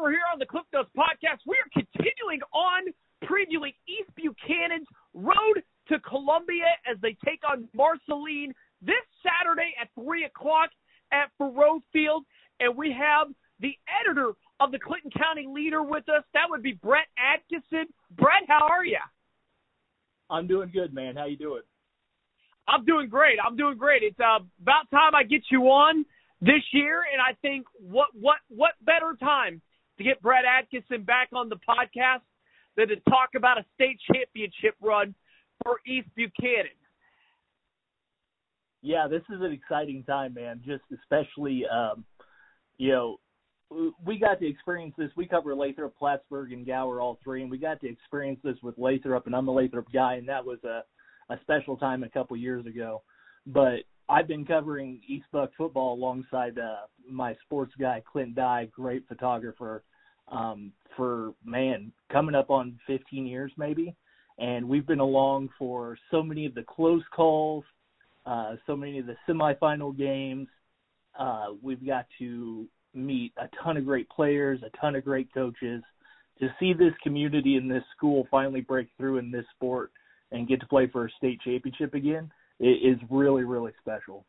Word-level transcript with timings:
we're 0.00 0.10
here 0.10 0.26
on 0.32 0.38
the 0.38 0.46
Cliff 0.46 0.64
Notes 0.72 0.90
podcast. 0.96 1.38
We 1.46 1.56
are 1.56 1.70
continuing 1.72 2.40
on 2.52 2.82
previewing 3.22 3.74
East 3.86 4.10
Buchanan's 4.16 4.86
road 5.14 5.62
to 5.88 6.00
Columbia 6.00 6.66
as 6.90 6.96
they 7.00 7.16
take 7.24 7.40
on 7.48 7.68
Marceline 7.74 8.52
this 8.82 9.04
Saturday 9.22 9.74
at 9.80 9.88
3 9.94 10.24
o'clock 10.24 10.70
at 11.12 11.30
Faurot 11.40 11.82
Field. 11.92 12.24
And 12.60 12.76
we 12.76 12.92
have 12.92 13.28
the 13.60 13.74
editor 14.00 14.32
of 14.60 14.72
the 14.72 14.78
Clinton 14.78 15.10
County 15.10 15.46
Leader 15.48 15.82
with 15.82 16.08
us. 16.08 16.24
That 16.34 16.50
would 16.50 16.62
be 16.62 16.72
Brett 16.72 17.06
Atkinson. 17.18 17.92
Brett, 18.16 18.48
how 18.48 18.66
are 18.66 18.84
you? 18.84 18.98
I'm 20.30 20.46
doing 20.46 20.70
good, 20.72 20.94
man. 20.94 21.16
How 21.16 21.26
you 21.26 21.36
doing? 21.36 21.62
I'm 22.66 22.84
doing 22.84 23.08
great. 23.08 23.38
I'm 23.44 23.56
doing 23.56 23.76
great. 23.76 24.02
It's 24.02 24.18
uh, 24.18 24.40
about 24.60 24.90
time 24.90 25.14
I 25.14 25.22
get 25.22 25.42
you 25.50 25.64
on 25.64 26.04
this 26.40 26.62
year, 26.72 27.02
and 27.12 27.20
I 27.20 27.36
think 27.42 27.66
what 27.78 28.08
what 28.18 28.38
what 28.48 28.72
better 28.84 29.16
time 29.20 29.60
to 29.98 30.04
get 30.04 30.20
Brett 30.22 30.44
Atkinson 30.44 31.02
back 31.04 31.28
on 31.32 31.48
the 31.48 31.56
podcast 31.56 32.22
than 32.76 32.88
to 32.88 32.96
talk 33.08 33.30
about 33.36 33.58
a 33.58 33.64
state 33.74 33.98
championship 34.12 34.74
run 34.80 35.14
for 35.62 35.78
East 35.86 36.08
Buchanan. 36.16 36.72
Yeah, 38.82 39.06
this 39.08 39.22
is 39.30 39.40
an 39.40 39.52
exciting 39.52 40.04
time, 40.04 40.34
man. 40.34 40.60
Just 40.64 40.82
especially, 40.92 41.64
um, 41.66 42.04
you 42.76 42.92
know, 42.92 43.16
we 44.04 44.18
got 44.18 44.40
to 44.40 44.46
experience 44.46 44.94
this. 44.98 45.10
We 45.16 45.26
cover 45.26 45.54
Lathrop, 45.54 45.96
Plattsburgh, 45.96 46.52
and 46.52 46.66
Gower 46.66 47.00
all 47.00 47.18
three, 47.24 47.42
and 47.42 47.50
we 47.50 47.58
got 47.58 47.80
to 47.80 47.88
experience 47.88 48.40
this 48.44 48.56
with 48.62 48.76
Lathrop, 48.76 49.26
and 49.26 49.34
I'm 49.34 49.48
a 49.48 49.52
Lathrop 49.52 49.90
guy, 49.92 50.14
and 50.14 50.28
that 50.28 50.44
was 50.44 50.58
a 50.64 50.82
a 51.30 51.38
special 51.40 51.76
time 51.76 52.02
a 52.02 52.08
couple 52.08 52.36
years 52.36 52.66
ago. 52.66 53.02
But 53.46 53.80
I've 54.08 54.28
been 54.28 54.44
covering 54.44 55.00
East 55.08 55.26
Buck 55.32 55.50
football 55.56 55.94
alongside 55.94 56.58
uh, 56.58 56.86
my 57.10 57.34
sports 57.44 57.72
guy 57.80 58.02
Clint 58.10 58.34
Dye, 58.34 58.68
great 58.72 59.06
photographer, 59.08 59.82
um, 60.28 60.72
for 60.96 61.34
man 61.44 61.92
coming 62.10 62.34
up 62.34 62.50
on 62.50 62.78
15 62.86 63.26
years 63.26 63.52
maybe, 63.56 63.94
and 64.38 64.68
we've 64.68 64.86
been 64.86 65.00
along 65.00 65.48
for 65.58 65.96
so 66.10 66.22
many 66.22 66.46
of 66.46 66.54
the 66.54 66.62
close 66.62 67.02
calls, 67.14 67.64
uh, 68.26 68.56
so 68.66 68.76
many 68.76 68.98
of 68.98 69.06
the 69.06 69.16
semifinal 69.28 69.96
games. 69.96 70.48
Uh, 71.18 71.46
we've 71.62 71.84
got 71.84 72.06
to 72.18 72.66
meet 72.94 73.32
a 73.36 73.48
ton 73.62 73.76
of 73.76 73.84
great 73.84 74.08
players, 74.08 74.60
a 74.62 74.76
ton 74.78 74.94
of 74.96 75.04
great 75.04 75.32
coaches. 75.32 75.82
To 76.40 76.48
see 76.58 76.72
this 76.72 76.92
community 77.02 77.56
in 77.56 77.68
this 77.68 77.84
school 77.96 78.26
finally 78.30 78.60
break 78.60 78.88
through 78.96 79.18
in 79.18 79.30
this 79.30 79.44
sport 79.54 79.92
and 80.32 80.48
get 80.48 80.60
to 80.60 80.66
play 80.66 80.88
for 80.88 81.06
a 81.06 81.10
state 81.16 81.40
championship 81.42 81.94
again 81.94 82.30
is 82.60 82.96
really 83.10 83.44
really 83.44 83.72
special. 83.80 84.24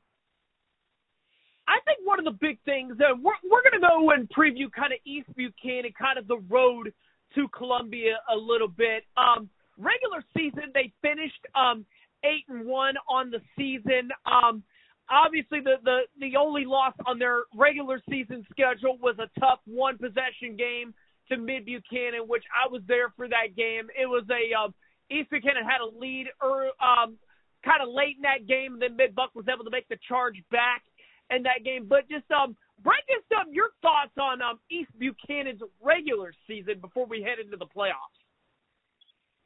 One 2.06 2.20
of 2.20 2.25
the 2.25 2.38
big 2.39 2.59
things 2.66 2.98
that 3.00 3.17
we're 3.17 3.34
we're 3.50 3.64
going 3.66 3.81
to 3.81 3.88
go 3.88 4.11
and 4.11 4.30
preview 4.30 4.72
kind 4.72 4.94
of 4.94 5.00
East 5.06 5.28
Buchanan, 5.36 5.92
kind 5.98 6.20
of 6.20 6.28
the 6.28 6.38
road 6.50 6.94
to 7.34 7.47
Columbia 7.50 8.22
a 8.31 8.38
little 8.38 8.67
bit. 8.67 9.03
Um, 9.17 9.50
regular 9.78 10.23
season 10.38 10.72
they 10.73 10.94
finished 11.02 11.42
um, 11.56 11.84
eight 12.23 12.45
and 12.47 12.66
one 12.66 12.94
on 13.09 13.31
the 13.31 13.42
season. 13.58 14.09
Um, 14.25 14.62
obviously, 15.09 15.59
the 15.62 15.75
the 15.84 16.02
the 16.20 16.38
only 16.38 16.66
loss 16.66 16.94
on 17.08 17.17
their 17.17 17.44
regular 17.56 18.00
season 18.09 18.45
schedule 18.52 18.97
was 19.02 19.17
a 19.17 19.28
tough 19.40 19.59
one 19.66 19.97
possession 19.97 20.56
game 20.58 20.94
to 21.30 21.38
Mid 21.38 21.66
Buchanan, 21.66 22.28
which 22.28 22.44
I 22.53 22.72
was 22.72 22.81
there 22.88 23.09
for 23.17 23.28
that 23.28 23.56
game. 23.58 23.88
It 24.00 24.06
was 24.06 24.25
a 24.30 24.53
um, 24.53 24.73
East 25.09 25.30
Buchanan 25.30 25.64
had 25.64 25.81
a 25.81 25.90
lead 25.97 26.28
er, 26.44 26.69
um, 26.78 27.17
kind 27.64 27.81
of 27.81 27.90
late 27.90 28.17
in 28.17 28.23
that 28.23 28.47
game, 28.47 28.73
and 28.73 28.81
then 28.81 28.95
Mid 28.95 29.16
Buck 29.16 29.34
was 29.34 29.45
able 29.52 29.66
to 29.66 29.72
make 29.72 29.88
the 29.90 29.97
charge 30.08 30.38
back 30.52 30.84
in 31.30 31.44
that 31.44 31.64
game. 31.64 31.88
But 31.88 32.09
just 32.09 32.30
um, 32.31 32.56
break 32.84 33.04
us 33.16 33.23
down 33.30 33.54
your 33.54 33.70
thoughts 33.81 34.14
on 34.20 34.42
um, 34.42 34.59
East 34.70 34.92
Buchanan's 35.00 35.62
regular 35.81 36.34
season 36.48 36.80
before 36.81 37.06
we 37.06 37.22
head 37.22 37.44
into 37.44 37.58
the 37.58 37.66
playoffs. 37.66 38.20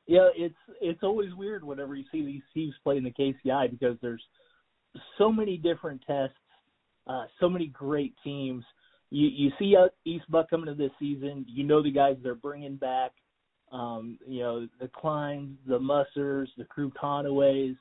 Yeah, 0.08 0.30
it's 0.36 0.56
it's 0.82 1.04
always 1.04 1.34
weird 1.36 1.64
whenever 1.64 1.96
you 1.96 2.04
see 2.12 2.26
these 2.26 2.42
teams 2.54 2.74
play 2.84 2.98
in 2.98 3.04
the 3.04 3.12
KCI 3.12 3.70
because 3.70 3.96
there's 4.02 4.24
so 5.20 5.32
many 5.32 5.56
different 5.56 6.02
tests, 6.08 6.36
uh, 7.06 7.26
so 7.40 7.48
many 7.48 7.68
great 7.68 8.16
teams. 8.24 8.64
You 9.12 9.28
you 9.28 9.52
see 9.60 9.76
East 10.06 10.26
Buck 10.30 10.50
coming 10.50 10.66
to 10.66 10.74
this 10.74 10.92
season. 11.00 11.46
You 11.48 11.64
know 11.64 11.84
the 11.84 11.92
guys 11.92 12.18
they're 12.24 12.34
bringing 12.34 12.76
back. 12.76 13.12
Um, 13.72 14.18
you 14.28 14.42
know, 14.42 14.68
the 14.80 14.88
Kleins, 14.88 15.56
the 15.68 15.78
Mussers, 15.78 16.50
the 16.58 16.66
Crew 16.66 16.92
Conaways, 17.00 17.76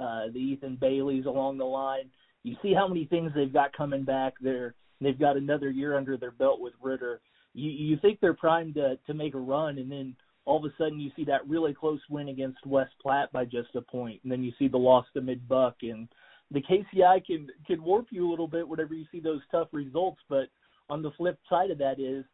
uh, 0.00 0.28
the 0.32 0.38
Ethan 0.38 0.78
Baileys 0.80 1.26
along 1.26 1.58
the 1.58 1.64
line. 1.64 2.10
You 2.46 2.54
see 2.62 2.72
how 2.72 2.86
many 2.86 3.06
things 3.06 3.32
they've 3.34 3.52
got 3.52 3.76
coming 3.76 4.04
back 4.04 4.34
there. 4.40 4.76
They've 5.00 5.18
got 5.18 5.36
another 5.36 5.68
year 5.68 5.96
under 5.96 6.16
their 6.16 6.30
belt 6.30 6.60
with 6.60 6.74
Ritter. 6.80 7.20
You 7.54 7.70
you 7.70 7.96
think 8.00 8.20
they're 8.20 8.34
primed 8.34 8.74
to 8.74 8.96
to 9.04 9.14
make 9.14 9.34
a 9.34 9.38
run, 9.38 9.78
and 9.78 9.90
then 9.90 10.14
all 10.44 10.64
of 10.64 10.64
a 10.64 10.72
sudden 10.78 11.00
you 11.00 11.10
see 11.16 11.24
that 11.24 11.46
really 11.48 11.74
close 11.74 11.98
win 12.08 12.28
against 12.28 12.64
West 12.64 12.92
Platte 13.02 13.32
by 13.32 13.46
just 13.46 13.74
a 13.74 13.80
point, 13.80 14.20
and 14.22 14.30
then 14.30 14.44
you 14.44 14.52
see 14.60 14.68
the 14.68 14.76
loss 14.76 15.06
to 15.14 15.20
Mid 15.20 15.48
Buck, 15.48 15.74
and 15.82 16.06
the 16.52 16.62
KCI 16.62 17.26
can 17.26 17.48
can 17.66 17.82
warp 17.82 18.06
you 18.10 18.28
a 18.28 18.30
little 18.30 18.46
bit 18.46 18.68
whenever 18.68 18.94
you 18.94 19.06
see 19.10 19.18
those 19.18 19.40
tough 19.50 19.68
results. 19.72 20.20
But 20.28 20.46
on 20.88 21.02
the 21.02 21.10
flip 21.16 21.40
side 21.50 21.72
of 21.72 21.78
that 21.78 21.98
is 21.98 22.24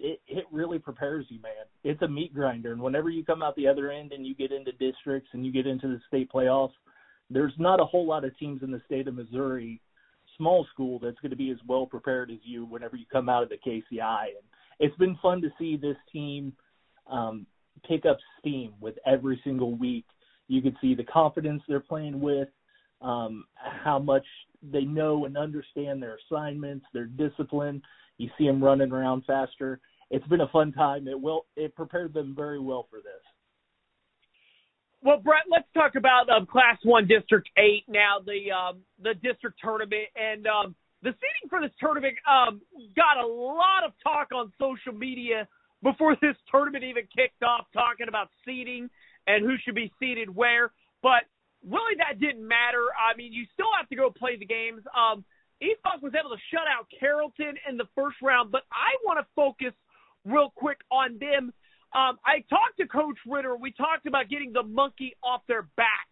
it, 0.00 0.20
it 0.26 0.46
really 0.50 0.80
prepares 0.80 1.26
you, 1.28 1.40
man. 1.40 1.52
It's 1.84 2.02
a 2.02 2.08
meat 2.08 2.34
grinder, 2.34 2.72
and 2.72 2.82
whenever 2.82 3.08
you 3.08 3.24
come 3.24 3.40
out 3.40 3.54
the 3.54 3.68
other 3.68 3.92
end 3.92 4.10
and 4.10 4.26
you 4.26 4.34
get 4.34 4.50
into 4.50 4.72
districts 4.72 5.30
and 5.32 5.46
you 5.46 5.52
get 5.52 5.68
into 5.68 5.86
the 5.86 6.00
state 6.08 6.28
playoffs, 6.28 6.72
there's 7.30 7.52
not 7.58 7.80
a 7.80 7.84
whole 7.84 8.06
lot 8.06 8.24
of 8.24 8.36
teams 8.38 8.62
in 8.62 8.70
the 8.70 8.82
state 8.86 9.08
of 9.08 9.14
Missouri, 9.14 9.80
small 10.36 10.66
school, 10.72 10.98
that's 10.98 11.18
going 11.20 11.30
to 11.30 11.36
be 11.36 11.50
as 11.50 11.58
well 11.66 11.86
prepared 11.86 12.30
as 12.30 12.38
you 12.42 12.64
whenever 12.66 12.96
you 12.96 13.06
come 13.10 13.28
out 13.28 13.42
of 13.42 13.48
the 13.48 13.56
KCI. 13.56 14.24
And 14.24 14.44
it's 14.80 14.96
been 14.96 15.16
fun 15.22 15.40
to 15.42 15.50
see 15.58 15.76
this 15.76 15.96
team 16.12 16.52
um, 17.10 17.46
pick 17.86 18.04
up 18.04 18.18
steam 18.38 18.72
with 18.80 18.96
every 19.06 19.40
single 19.44 19.76
week. 19.76 20.06
You 20.48 20.60
can 20.60 20.76
see 20.80 20.94
the 20.94 21.04
confidence 21.04 21.62
they're 21.68 21.80
playing 21.80 22.20
with, 22.20 22.48
um, 23.00 23.44
how 23.54 23.98
much 23.98 24.24
they 24.62 24.82
know 24.82 25.24
and 25.24 25.36
understand 25.36 26.02
their 26.02 26.18
assignments, 26.26 26.84
their 26.92 27.06
discipline. 27.06 27.80
You 28.18 28.28
see 28.36 28.46
them 28.46 28.62
running 28.62 28.92
around 28.92 29.24
faster. 29.26 29.80
It's 30.10 30.26
been 30.26 30.40
a 30.40 30.48
fun 30.48 30.72
time. 30.72 31.06
It 31.06 31.18
will 31.18 31.46
it 31.56 31.74
prepared 31.76 32.12
them 32.12 32.34
very 32.36 32.58
well 32.58 32.86
for 32.90 32.96
this. 32.96 33.22
Well, 35.02 35.18
Brett, 35.18 35.44
let's 35.50 35.68
talk 35.72 35.94
about 35.96 36.28
um, 36.28 36.44
Class 36.44 36.76
One 36.82 37.06
District 37.06 37.48
Eight 37.56 37.84
now, 37.88 38.18
the 38.24 38.52
um, 38.52 38.80
the 39.02 39.14
district 39.14 39.58
tournament, 39.62 40.08
and 40.14 40.46
um, 40.46 40.74
the 41.02 41.10
seating 41.16 41.48
for 41.48 41.60
this 41.60 41.72
tournament 41.80 42.14
um, 42.28 42.60
got 42.94 43.16
a 43.16 43.26
lot 43.26 43.84
of 43.84 43.92
talk 44.04 44.28
on 44.34 44.52
social 44.60 44.92
media 44.92 45.48
before 45.82 46.16
this 46.20 46.36
tournament 46.50 46.84
even 46.84 47.04
kicked 47.16 47.42
off, 47.42 47.64
talking 47.72 48.08
about 48.08 48.28
seating 48.44 48.90
and 49.26 49.44
who 49.44 49.56
should 49.64 49.74
be 49.74 49.90
seated 49.98 50.28
where. 50.28 50.70
But 51.02 51.24
really, 51.64 51.96
that 51.96 52.20
didn't 52.20 52.46
matter. 52.46 52.92
I 52.92 53.16
mean, 53.16 53.32
you 53.32 53.46
still 53.54 53.72
have 53.78 53.88
to 53.88 53.96
go 53.96 54.10
play 54.10 54.36
the 54.36 54.44
games. 54.44 54.82
Um, 54.92 55.24
East 55.62 55.80
Buck 55.82 56.02
was 56.02 56.12
able 56.12 56.36
to 56.36 56.42
shut 56.52 56.68
out 56.68 56.88
Carrollton 56.92 57.56
in 57.68 57.78
the 57.78 57.88
first 57.94 58.16
round, 58.22 58.52
but 58.52 58.62
I 58.72 58.96
want 59.04 59.18
to 59.18 59.26
focus 59.34 59.72
real 60.24 60.52
quick 60.54 60.78
on 60.90 61.18
them. 61.18 61.52
Um, 61.92 62.18
I 62.24 62.44
talked 62.48 62.78
to 62.78 62.86
Coach 62.86 63.18
Ritter. 63.26 63.56
We 63.56 63.72
talked 63.72 64.06
about 64.06 64.28
getting 64.28 64.52
the 64.52 64.62
monkey 64.62 65.16
off 65.22 65.42
their 65.48 65.66
back 65.76 66.06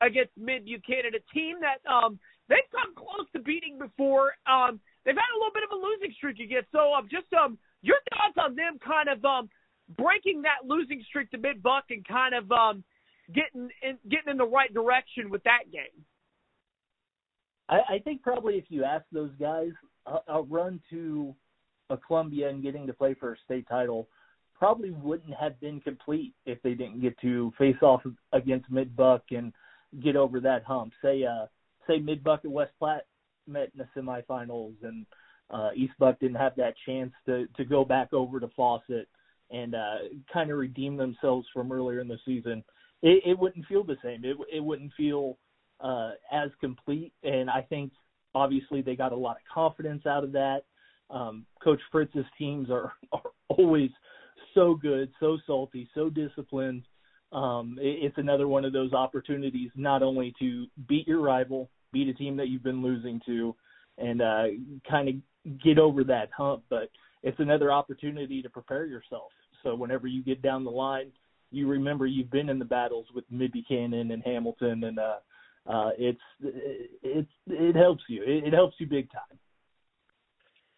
against 0.00 0.32
Mid 0.36 0.64
Buchanan, 0.64 1.12
a 1.12 1.24
team 1.34 1.56
that 1.60 1.84
um, 1.90 2.18
they've 2.48 2.70
come 2.72 2.94
close 2.96 3.28
to 3.36 3.40
beating 3.40 3.78
before. 3.78 4.32
Um, 4.48 4.80
they've 5.04 5.16
had 5.16 5.30
a 5.36 5.38
little 5.38 5.52
bit 5.52 5.64
of 5.64 5.76
a 5.76 5.80
losing 5.80 6.12
streak 6.16 6.40
against. 6.40 6.72
So, 6.72 6.94
um, 6.94 7.08
just 7.10 7.28
um, 7.36 7.58
your 7.82 8.00
thoughts 8.08 8.36
on 8.40 8.56
them 8.56 8.78
kind 8.80 9.08
of 9.12 9.24
um, 9.24 9.50
breaking 9.96 10.42
that 10.42 10.64
losing 10.64 11.04
streak 11.08 11.30
to 11.32 11.38
Mid 11.38 11.62
Buck 11.62 11.84
and 11.90 12.06
kind 12.06 12.34
of 12.34 12.50
um, 12.50 12.84
getting 13.34 13.68
in, 13.82 13.98
getting 14.08 14.32
in 14.32 14.36
the 14.38 14.48
right 14.48 14.72
direction 14.72 15.28
with 15.28 15.42
that 15.44 15.70
game. 15.70 16.04
I, 17.70 18.00
think 18.02 18.22
probably 18.22 18.54
if 18.54 18.64
you 18.68 18.82
ask 18.82 19.04
those 19.12 19.30
guys, 19.38 19.70
a, 20.06 20.32
a 20.32 20.42
run 20.42 20.80
to 20.90 21.34
a 21.88 21.96
Columbia 21.96 22.48
and 22.48 22.64
getting 22.64 22.84
to 22.88 22.92
play 22.92 23.14
for 23.14 23.34
a 23.34 23.36
state 23.44 23.68
title 23.68 24.08
probably 24.60 24.90
wouldn't 24.90 25.34
have 25.34 25.58
been 25.58 25.80
complete 25.80 26.34
if 26.46 26.62
they 26.62 26.74
didn't 26.74 27.00
get 27.00 27.18
to 27.20 27.52
face 27.58 27.82
off 27.82 28.02
against 28.32 28.70
Mid 28.70 28.94
Buck 28.94 29.22
and 29.32 29.52
get 30.04 30.14
over 30.14 30.38
that 30.38 30.62
hump. 30.64 30.92
Say 31.02 31.24
uh 31.24 31.46
say 31.88 31.98
Mid 31.98 32.22
Buck 32.22 32.44
and 32.44 32.52
West 32.52 32.72
Platte 32.78 33.06
met 33.48 33.72
in 33.74 33.78
the 33.78 34.00
semifinals 34.00 34.74
and 34.82 35.06
uh 35.50 35.70
East 35.74 35.94
Buck 35.98 36.20
didn't 36.20 36.36
have 36.36 36.54
that 36.56 36.74
chance 36.86 37.12
to 37.26 37.46
to 37.56 37.64
go 37.64 37.84
back 37.84 38.12
over 38.12 38.38
to 38.38 38.48
Faucett 38.54 39.08
and 39.50 39.74
uh 39.74 39.96
kind 40.32 40.52
of 40.52 40.58
redeem 40.58 40.96
themselves 40.96 41.48
from 41.52 41.72
earlier 41.72 42.00
in 42.00 42.06
the 42.06 42.18
season. 42.24 42.62
It, 43.02 43.22
it 43.24 43.38
wouldn't 43.38 43.66
feel 43.66 43.82
the 43.82 43.96
same. 44.04 44.24
It 44.24 44.36
it 44.52 44.60
wouldn't 44.60 44.92
feel 44.96 45.38
uh, 45.82 46.10
as 46.30 46.50
complete. 46.60 47.12
And 47.22 47.48
I 47.48 47.62
think 47.62 47.92
obviously 48.34 48.82
they 48.82 48.96
got 48.96 49.12
a 49.12 49.16
lot 49.16 49.36
of 49.36 49.42
confidence 49.52 50.06
out 50.06 50.24
of 50.24 50.32
that. 50.32 50.64
Um, 51.10 51.46
Coach 51.62 51.80
Fritz's 51.90 52.26
teams 52.38 52.70
are, 52.70 52.92
are 53.12 53.30
always 53.48 53.90
so 54.54 54.74
good, 54.74 55.10
so 55.20 55.38
salty, 55.46 55.88
so 55.94 56.10
disciplined. 56.10 56.84
Um, 57.32 57.78
it, 57.80 58.04
it's 58.04 58.18
another 58.18 58.48
one 58.48 58.64
of 58.64 58.72
those 58.72 58.92
opportunities 58.92 59.70
not 59.76 60.02
only 60.02 60.34
to 60.40 60.66
beat 60.88 61.06
your 61.06 61.20
rival, 61.20 61.70
beat 61.92 62.08
a 62.08 62.14
team 62.14 62.36
that 62.36 62.48
you've 62.48 62.62
been 62.62 62.82
losing 62.82 63.20
to, 63.26 63.54
and 63.98 64.22
uh, 64.22 64.44
kind 64.88 65.08
of 65.08 65.60
get 65.62 65.78
over 65.78 66.04
that 66.04 66.30
hump, 66.36 66.62
but 66.70 66.90
it's 67.22 67.38
another 67.40 67.70
opportunity 67.70 68.42
to 68.42 68.50
prepare 68.50 68.86
yourself. 68.86 69.30
So 69.62 69.74
whenever 69.74 70.06
you 70.06 70.22
get 70.22 70.42
down 70.42 70.64
the 70.64 70.70
line, 70.70 71.12
you 71.50 71.68
remember 71.68 72.06
you've 72.06 72.30
been 72.30 72.48
in 72.48 72.58
the 72.58 72.64
battles 72.64 73.06
with 73.14 73.24
Mid 73.30 73.52
Buchanan 73.52 74.10
and 74.10 74.22
Hamilton, 74.24 74.84
and 74.84 74.98
uh, 74.98 75.16
uh, 75.66 75.90
it's 75.98 76.20
it 76.42 77.26
it 77.48 77.76
helps 77.76 78.04
you. 78.08 78.22
It, 78.22 78.46
it 78.48 78.52
helps 78.54 78.76
you 78.78 78.86
big 78.86 79.10
time. 79.10 79.38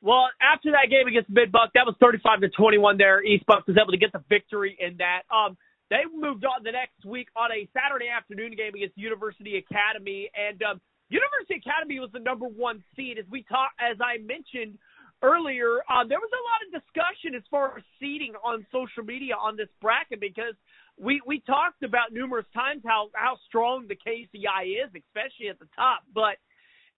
Well, 0.02 0.26
after 0.42 0.74
that 0.74 0.90
game 0.90 1.06
against 1.06 1.30
Mid 1.30 1.54
Buck, 1.54 1.70
that 1.78 1.86
was 1.86 1.94
35 2.02 2.42
to 2.42 2.48
21 2.50 2.98
there. 2.98 3.22
East 3.22 3.46
Buck 3.46 3.62
was 3.70 3.78
able 3.78 3.94
to 3.94 4.02
get 4.02 4.10
the 4.10 4.22
victory 4.28 4.74
in 4.74 4.98
that. 4.98 5.22
Um, 5.30 5.56
they 5.94 6.02
moved 6.10 6.42
on 6.44 6.66
the 6.66 6.74
next 6.74 7.06
week 7.06 7.28
on 7.38 7.54
a 7.54 7.70
Saturday 7.70 8.10
afternoon 8.10 8.58
game 8.58 8.74
against 8.74 8.98
University 8.98 9.62
Academy, 9.62 10.26
and 10.34 10.58
um, 10.66 10.80
University 11.06 11.62
Academy 11.62 12.02
was 12.02 12.10
the 12.10 12.18
number 12.18 12.50
one 12.50 12.82
seed. 12.96 13.14
As 13.18 13.30
we 13.30 13.46
talk, 13.46 13.70
as 13.78 13.94
I 14.02 14.18
mentioned 14.18 14.74
earlier, 15.22 15.86
uh, 15.86 16.02
there 16.02 16.18
was 16.18 16.32
a 16.34 16.42
lot 16.50 16.60
of 16.66 16.82
discussion 16.82 17.38
as 17.38 17.46
far 17.46 17.78
as 17.78 17.84
seeding 18.00 18.34
on 18.42 18.66
social 18.74 19.06
media 19.06 19.38
on 19.38 19.54
this 19.54 19.70
bracket 19.78 20.18
because 20.18 20.58
we 20.98 21.22
we 21.22 21.38
talked 21.46 21.86
about 21.86 22.10
numerous 22.10 22.46
times 22.50 22.82
how 22.82 23.06
how 23.14 23.38
strong 23.46 23.86
the 23.86 23.94
KCI 23.94 24.82
is, 24.82 24.90
especially 24.90 25.46
at 25.46 25.62
the 25.62 25.70
top. 25.76 26.02
But 26.10 26.42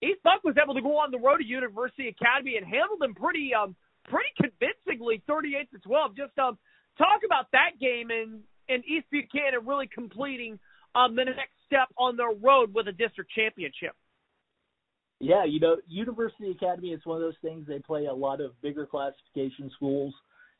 East 0.02 0.22
Buck 0.22 0.44
was 0.44 0.56
able 0.62 0.74
to 0.74 0.82
go 0.82 0.98
on 0.98 1.10
the 1.10 1.18
road 1.18 1.38
to 1.38 1.44
University 1.44 2.08
Academy 2.08 2.56
and 2.56 2.66
handle 2.66 2.98
them 2.98 3.14
pretty 3.14 3.52
um 3.54 3.74
pretty 4.08 4.30
convincingly, 4.36 5.22
38 5.26 5.70
to 5.72 5.78
12. 5.78 6.16
Just 6.16 6.38
um 6.38 6.58
talk 6.98 7.20
about 7.24 7.46
that 7.52 7.78
game 7.80 8.10
and 8.10 8.42
and 8.68 8.84
East 8.84 9.06
Buchanan 9.10 9.66
really 9.66 9.88
completing 9.92 10.58
um, 10.94 11.16
the 11.16 11.24
next 11.24 11.52
step 11.66 11.88
on 11.98 12.16
their 12.16 12.30
road 12.30 12.72
with 12.72 12.88
a 12.88 12.92
district 12.92 13.30
championship. 13.36 13.92
Yeah, 15.20 15.44
you 15.44 15.60
know, 15.60 15.76
University 15.88 16.50
Academy 16.50 16.88
is 16.88 17.00
one 17.04 17.16
of 17.16 17.22
those 17.22 17.34
things. 17.42 17.66
They 17.66 17.78
play 17.78 18.06
a 18.06 18.12
lot 18.12 18.40
of 18.40 18.60
bigger 18.62 18.86
classification 18.86 19.70
schools. 19.74 20.14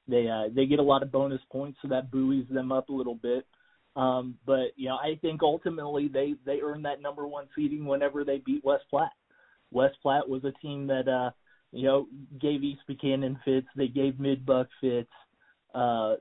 They 0.07 0.29
uh, 0.29 0.51
they 0.55 0.67
get 0.67 0.79
a 0.79 0.83
lot 0.83 1.03
of 1.03 1.11
bonus 1.11 1.41
points, 1.51 1.79
so 1.83 1.89
that 1.89 2.11
buoys 2.11 2.47
them 2.51 2.73
up 2.73 2.89
a 2.89 2.93
little 2.93 3.15
bit. 3.15 3.47
Um, 3.97 4.37
but 4.47 4.73
you 4.77 4.89
know, 4.89 4.97
I 4.97 5.19
think 5.21 5.43
ultimately 5.43 6.09
they 6.09 6.35
they 6.45 6.61
earn 6.63 6.83
that 6.83 7.01
number 7.01 7.27
one 7.27 7.47
seeding 7.57 7.87
whenever 7.87 8.25
they 8.25 8.39
beat 8.39 8.65
West 8.65 8.85
Platte. 8.91 9.11
West 9.75 9.97
Platte 10.03 10.29
was 10.29 10.44
a 10.44 10.53
team 10.62 10.87
that 10.87 11.09
uh, 11.09 11.31
you 11.73 11.85
know 11.85 12.06
gave 12.41 12.62
East 12.62 12.82
Buchanan 12.87 13.38
fits. 13.44 13.67
They 13.76 13.88
gave 13.88 14.19
Mid 14.19 14.47
Buck 14.47 14.69
fits. 14.81 15.11
Uh, 15.75 16.15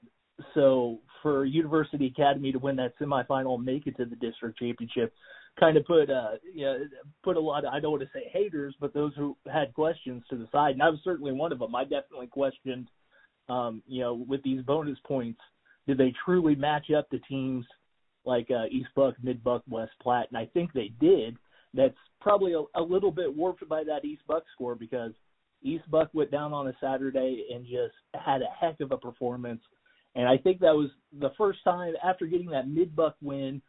so 0.53 0.99
for 1.21 1.45
University 1.45 2.07
Academy 2.07 2.51
to 2.51 2.59
win 2.59 2.75
that 2.77 2.97
semifinal 2.99 3.55
and 3.55 3.65
make 3.65 3.87
it 3.87 3.95
to 3.97 4.05
the 4.05 4.15
district 4.15 4.59
championship 4.59 5.13
kind 5.59 5.77
of 5.77 5.85
put 5.85 6.09
uh 6.09 6.31
you 6.51 6.65
know, 6.65 6.79
put 7.23 7.37
a 7.37 7.39
lot 7.39 7.63
of 7.63 7.71
I 7.73 7.79
don't 7.79 7.91
want 7.91 8.03
to 8.03 8.09
say 8.13 8.27
haters, 8.31 8.75
but 8.79 8.93
those 8.93 9.13
who 9.15 9.37
had 9.51 9.73
questions 9.73 10.23
to 10.29 10.35
the 10.35 10.47
side. 10.51 10.71
And 10.71 10.81
I 10.81 10.89
was 10.89 10.99
certainly 11.03 11.31
one 11.31 11.51
of 11.51 11.59
them. 11.59 11.75
I 11.75 11.83
definitely 11.83 12.27
questioned 12.27 12.87
um, 13.49 13.83
you 13.87 14.01
know, 14.01 14.13
with 14.27 14.41
these 14.43 14.61
bonus 14.63 14.97
points, 15.05 15.39
did 15.87 15.97
they 15.97 16.13
truly 16.23 16.55
match 16.55 16.87
up 16.97 17.09
to 17.09 17.19
teams 17.19 17.65
like 18.25 18.49
uh, 18.49 18.65
East 18.71 18.89
Buck, 18.95 19.15
Mid 19.21 19.43
Buck, 19.43 19.63
West 19.69 19.91
Platte? 20.01 20.27
And 20.29 20.37
I 20.37 20.45
think 20.53 20.71
they 20.71 20.91
did. 20.99 21.35
That's 21.73 21.95
probably 22.21 22.53
a, 22.53 22.63
a 22.79 22.81
little 22.81 23.11
bit 23.11 23.33
warped 23.33 23.67
by 23.67 23.83
that 23.83 24.05
East 24.05 24.21
Buck 24.27 24.43
score 24.53 24.75
because 24.75 25.11
East 25.61 25.89
Buck 25.89 26.09
went 26.13 26.31
down 26.31 26.53
on 26.53 26.67
a 26.67 26.73
Saturday 26.81 27.45
and 27.53 27.65
just 27.65 27.95
had 28.13 28.41
a 28.41 28.49
heck 28.59 28.79
of 28.79 28.91
a 28.91 28.97
performance 28.97 29.61
and 30.15 30.27
I 30.27 30.37
think 30.37 30.59
that 30.59 30.75
was 30.75 30.89
the 31.19 31.31
first 31.37 31.63
time 31.63 31.93
after 32.03 32.25
getting 32.25 32.49
that 32.51 32.67
mid 32.67 32.95
buck 32.95 33.15
win, 33.21 33.61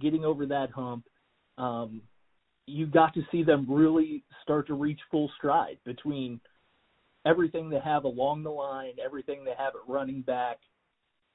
getting 0.00 0.24
over 0.24 0.46
that 0.46 0.70
hump, 0.70 1.04
um, 1.58 2.02
you 2.66 2.86
got 2.86 3.14
to 3.14 3.22
see 3.30 3.42
them 3.42 3.66
really 3.68 4.24
start 4.42 4.66
to 4.68 4.74
reach 4.74 5.00
full 5.10 5.30
stride 5.36 5.78
between 5.84 6.40
everything 7.24 7.68
they 7.68 7.78
have 7.78 8.04
along 8.04 8.42
the 8.42 8.50
line, 8.50 8.94
everything 9.04 9.44
they 9.44 9.54
have 9.56 9.74
at 9.74 9.88
running 9.92 10.22
back. 10.22 10.58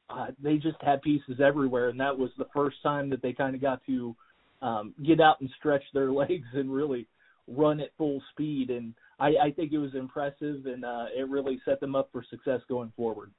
Uh, 0.10 0.28
they 0.42 0.58
just 0.58 0.78
had 0.82 1.02
pieces 1.02 1.40
everywhere, 1.44 1.90
and 1.90 2.00
that 2.00 2.18
was 2.18 2.30
the 2.38 2.48
first 2.54 2.78
time 2.82 3.10
that 3.10 3.22
they 3.22 3.34
kind 3.34 3.56
of 3.56 3.62
got 3.62 3.82
to 3.86 4.16
um, 4.62 4.94
get 5.06 5.22
out 5.22 5.42
and 5.42 5.50
stretch 5.58 5.84
their 5.94 6.12
legs 6.12 6.48
and 6.54 6.74
really 6.74 7.08
run 7.48 7.80
at 7.80 7.90
full 7.98 8.22
speed. 8.32 8.70
And 8.70 8.94
I, 9.20 9.28
I 9.46 9.52
think 9.56 9.72
it 9.72 9.78
was 9.78 9.96
impressive, 9.96 10.66
and 10.66 10.84
uh, 10.84 11.06
it 11.16 11.28
really 11.30 11.62
set 11.66 11.80
them 11.80 11.96
up 11.96 12.10
for 12.12 12.24
success 12.30 12.62
going 12.68 12.92
forward. 12.96 13.32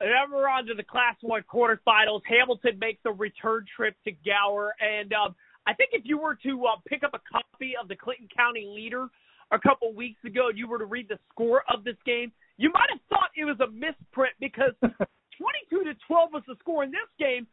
And 0.00 0.10
then 0.10 0.30
we're 0.32 0.48
on 0.48 0.66
to 0.66 0.74
the 0.74 0.84
Class 0.84 1.16
1 1.22 1.44
quarterfinals. 1.52 2.20
Hamilton 2.28 2.78
makes 2.78 3.00
a 3.04 3.12
return 3.12 3.64
trip 3.74 3.96
to 4.04 4.12
Gower. 4.24 4.72
And 4.80 5.12
um, 5.12 5.34
I 5.66 5.74
think 5.74 5.90
if 5.92 6.02
you 6.04 6.18
were 6.18 6.38
to 6.44 6.66
uh, 6.66 6.76
pick 6.86 7.02
up 7.02 7.14
a 7.14 7.20
copy 7.30 7.72
of 7.80 7.88
the 7.88 7.96
Clinton 7.96 8.28
County 8.34 8.64
Leader 8.72 9.08
a 9.50 9.58
couple 9.58 9.92
weeks 9.92 10.22
ago 10.24 10.50
and 10.50 10.58
you 10.58 10.68
were 10.68 10.78
to 10.78 10.84
read 10.84 11.08
the 11.08 11.18
score 11.32 11.62
of 11.72 11.82
this 11.82 11.96
game, 12.06 12.30
you 12.58 12.70
might 12.72 12.90
have 12.90 13.00
thought 13.08 13.30
it 13.36 13.44
was 13.44 13.58
a 13.58 13.70
misprint 13.70 14.34
because 14.38 14.70
22 14.82 15.84
to 15.84 15.94
12 16.06 16.30
was 16.32 16.42
the 16.46 16.54
score 16.60 16.84
in 16.84 16.90
this 16.92 17.10
game. 17.18 17.46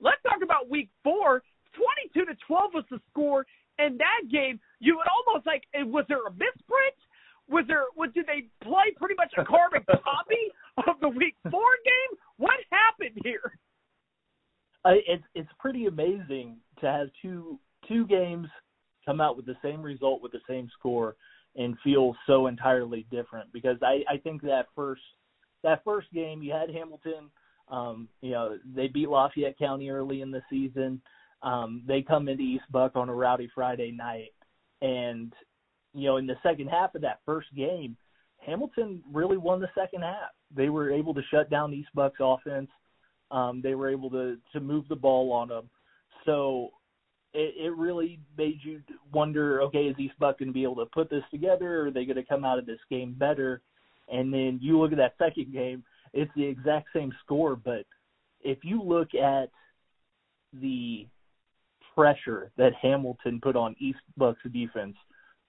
Let's 0.00 0.22
talk 0.22 0.40
about 0.42 0.70
week 0.70 0.88
four. 1.04 1.42
22 1.74 2.26
to 2.26 2.34
12 2.46 2.70
was 2.74 2.84
the 2.90 3.00
score 3.10 3.46
in 3.78 3.96
that 3.98 4.30
game. 4.30 4.60
You 4.80 4.96
would 4.96 5.06
almost 5.08 5.46
like, 5.46 5.64
was 5.86 6.04
there 6.08 6.26
a 6.26 6.30
misprint? 6.30 6.98
Was 7.48 7.64
there? 7.66 7.84
Was 7.96 8.10
did 8.14 8.26
they 8.26 8.46
play 8.62 8.94
pretty 8.96 9.16
much 9.16 9.32
a 9.36 9.44
carbon 9.44 9.82
copy 9.86 10.44
of 10.86 11.00
the 11.00 11.08
Week 11.08 11.34
Four 11.50 11.70
game? 11.84 12.18
What 12.36 12.54
happened 12.70 13.18
here? 13.24 13.58
Uh, 14.84 15.02
it's 15.06 15.24
it's 15.34 15.48
pretty 15.58 15.86
amazing 15.86 16.58
to 16.80 16.86
have 16.86 17.08
two 17.20 17.58
two 17.88 18.06
games 18.06 18.46
come 19.04 19.20
out 19.20 19.36
with 19.36 19.46
the 19.46 19.56
same 19.62 19.82
result 19.82 20.22
with 20.22 20.30
the 20.30 20.40
same 20.48 20.70
score 20.78 21.16
and 21.56 21.76
feel 21.82 22.14
so 22.26 22.46
entirely 22.46 23.04
different 23.10 23.52
because 23.52 23.76
I 23.82 24.04
I 24.08 24.16
think 24.18 24.42
that 24.42 24.66
first 24.76 25.02
that 25.64 25.82
first 25.84 26.10
game 26.12 26.42
you 26.42 26.52
had 26.52 26.70
Hamilton 26.70 27.30
um 27.68 28.08
you 28.20 28.30
know 28.30 28.58
they 28.74 28.86
beat 28.86 29.08
Lafayette 29.08 29.58
County 29.58 29.90
early 29.90 30.22
in 30.22 30.30
the 30.30 30.42
season 30.48 31.02
um 31.42 31.82
they 31.86 32.02
come 32.02 32.28
into 32.28 32.42
East 32.42 32.64
Buck 32.70 32.96
on 32.96 33.08
a 33.08 33.14
rowdy 33.14 33.50
Friday 33.54 33.92
night 33.92 34.32
and 34.82 35.32
you 35.92 36.06
know, 36.06 36.16
in 36.16 36.26
the 36.26 36.36
second 36.42 36.68
half 36.68 36.94
of 36.94 37.02
that 37.02 37.20
first 37.26 37.48
game, 37.54 37.96
Hamilton 38.38 39.02
really 39.12 39.36
won 39.36 39.60
the 39.60 39.68
second 39.76 40.02
half. 40.02 40.30
They 40.54 40.68
were 40.68 40.90
able 40.90 41.14
to 41.14 41.22
shut 41.30 41.50
down 41.50 41.74
East 41.74 41.90
Buck's 41.94 42.20
offense. 42.20 42.70
Um, 43.30 43.60
they 43.62 43.74
were 43.74 43.90
able 43.90 44.10
to 44.10 44.36
to 44.52 44.60
move 44.60 44.88
the 44.88 44.96
ball 44.96 45.32
on 45.32 45.48
them. 45.48 45.68
So 46.24 46.70
it, 47.32 47.54
it 47.66 47.76
really 47.76 48.18
made 48.36 48.58
you 48.62 48.82
wonder, 49.12 49.62
okay, 49.62 49.84
is 49.84 49.98
East 49.98 50.18
Buck 50.18 50.38
going 50.38 50.48
to 50.48 50.54
be 50.54 50.62
able 50.62 50.76
to 50.76 50.86
put 50.86 51.10
this 51.10 51.22
together? 51.30 51.80
Or 51.80 51.86
are 51.86 51.90
they 51.90 52.04
going 52.04 52.16
to 52.16 52.24
come 52.24 52.44
out 52.44 52.58
of 52.58 52.66
this 52.66 52.80
game 52.88 53.14
better? 53.16 53.62
And 54.08 54.32
then 54.32 54.58
you 54.60 54.80
look 54.80 54.92
at 54.92 54.98
that 54.98 55.14
second 55.18 55.52
game, 55.52 55.84
it's 56.12 56.30
the 56.34 56.44
exact 56.44 56.88
same 56.92 57.12
score, 57.24 57.54
but 57.54 57.84
if 58.40 58.58
you 58.64 58.82
look 58.82 59.14
at 59.14 59.50
the 60.52 61.06
pressure 62.00 62.50
that 62.56 62.72
Hamilton 62.80 63.40
put 63.42 63.56
on 63.56 63.76
East 63.78 63.98
Buck's 64.16 64.40
defense 64.52 64.96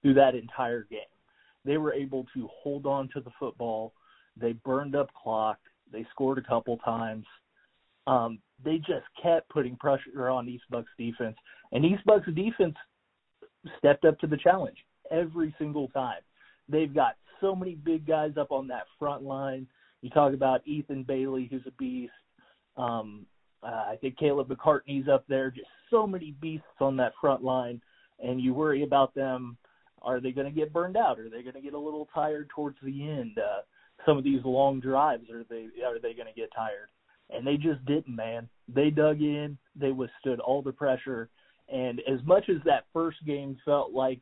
through 0.02 0.12
that 0.14 0.34
entire 0.34 0.82
game. 0.90 1.00
They 1.64 1.78
were 1.78 1.94
able 1.94 2.26
to 2.34 2.46
hold 2.52 2.84
on 2.84 3.08
to 3.14 3.20
the 3.20 3.30
football. 3.40 3.94
They 4.36 4.52
burned 4.52 4.94
up 4.94 5.08
clock. 5.14 5.58
They 5.90 6.04
scored 6.10 6.36
a 6.36 6.42
couple 6.42 6.76
times. 6.78 7.24
Um, 8.06 8.38
they 8.62 8.76
just 8.78 9.06
kept 9.22 9.48
putting 9.48 9.76
pressure 9.76 10.28
on 10.28 10.46
East 10.46 10.64
Bucks 10.68 10.90
defense, 10.98 11.36
and 11.70 11.86
East 11.86 12.04
Bucks 12.04 12.26
defense 12.34 12.74
stepped 13.78 14.04
up 14.04 14.18
to 14.18 14.26
the 14.26 14.36
challenge 14.36 14.76
every 15.10 15.54
single 15.58 15.88
time. 15.88 16.20
They've 16.68 16.92
got 16.92 17.14
so 17.40 17.54
many 17.56 17.76
big 17.76 18.06
guys 18.06 18.32
up 18.38 18.50
on 18.50 18.66
that 18.68 18.84
front 18.98 19.22
line. 19.22 19.66
You 20.02 20.10
talk 20.10 20.34
about 20.34 20.66
Ethan 20.66 21.04
Bailey, 21.04 21.48
who's 21.50 21.66
a 21.66 21.70
beast. 21.72 22.12
Um, 22.76 23.24
uh, 23.62 23.84
I 23.90 23.96
think 24.00 24.18
Caleb 24.18 24.48
McCartney's 24.48 25.08
up 25.08 25.24
there. 25.28 25.50
Just 25.50 25.68
so 25.90 26.06
many 26.06 26.34
beasts 26.40 26.66
on 26.80 26.96
that 26.96 27.12
front 27.20 27.42
line, 27.42 27.80
and 28.20 28.40
you 28.40 28.54
worry 28.54 28.82
about 28.82 29.14
them 29.14 29.56
are 30.04 30.20
they 30.20 30.32
going 30.32 30.52
to 30.52 30.60
get 30.60 30.72
burned 30.72 30.96
out? 30.96 31.18
Are 31.18 31.30
they 31.30 31.42
going 31.42 31.54
to 31.54 31.60
get 31.60 31.74
a 31.74 31.78
little 31.78 32.08
tired 32.12 32.50
towards 32.54 32.76
the 32.82 33.08
end? 33.08 33.38
Uh, 33.38 33.62
some 34.04 34.18
of 34.18 34.24
these 34.24 34.40
long 34.44 34.80
drives, 34.80 35.30
are 35.30 35.44
they 35.48 35.68
are 35.84 36.00
they 36.00 36.12
going 36.12 36.26
to 36.26 36.38
get 36.38 36.50
tired? 36.54 36.88
And 37.30 37.46
they 37.46 37.56
just 37.56 37.84
didn't, 37.86 38.14
man. 38.14 38.48
They 38.68 38.90
dug 38.90 39.20
in. 39.20 39.56
They 39.76 39.92
withstood 39.92 40.40
all 40.40 40.60
the 40.60 40.72
pressure. 40.72 41.30
And 41.72 42.00
as 42.00 42.18
much 42.26 42.48
as 42.48 42.56
that 42.64 42.84
first 42.92 43.18
game 43.24 43.56
felt 43.64 43.92
like 43.92 44.20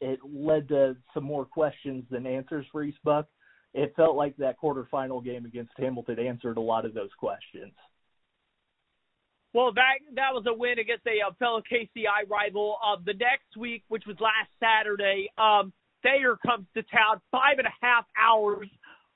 it 0.00 0.20
led 0.22 0.68
to 0.68 0.96
some 1.14 1.24
more 1.24 1.44
questions 1.44 2.04
than 2.10 2.26
answers 2.26 2.66
for 2.70 2.84
East 2.84 2.98
Buck, 3.02 3.26
it 3.74 3.94
felt 3.96 4.16
like 4.16 4.36
that 4.36 4.60
quarterfinal 4.60 5.24
game 5.24 5.44
against 5.44 5.72
Hamilton 5.78 6.18
answered 6.18 6.58
a 6.58 6.60
lot 6.60 6.84
of 6.84 6.94
those 6.94 7.10
questions. 7.18 7.72
Well, 9.56 9.72
that 9.72 10.04
that 10.16 10.34
was 10.34 10.44
a 10.46 10.52
win 10.52 10.78
against 10.78 11.06
a 11.06 11.26
uh, 11.26 11.32
fellow 11.38 11.62
KCI 11.62 12.28
rival. 12.28 12.76
Uh, 12.84 12.96
the 13.02 13.14
next 13.14 13.56
week, 13.56 13.84
which 13.88 14.02
was 14.06 14.14
last 14.20 14.50
Saturday, 14.60 15.30
um, 15.38 15.72
Thayer 16.02 16.36
comes 16.44 16.66
to 16.74 16.82
town 16.82 17.22
five 17.30 17.56
and 17.56 17.66
a 17.66 17.72
half 17.80 18.04
hours 18.20 18.68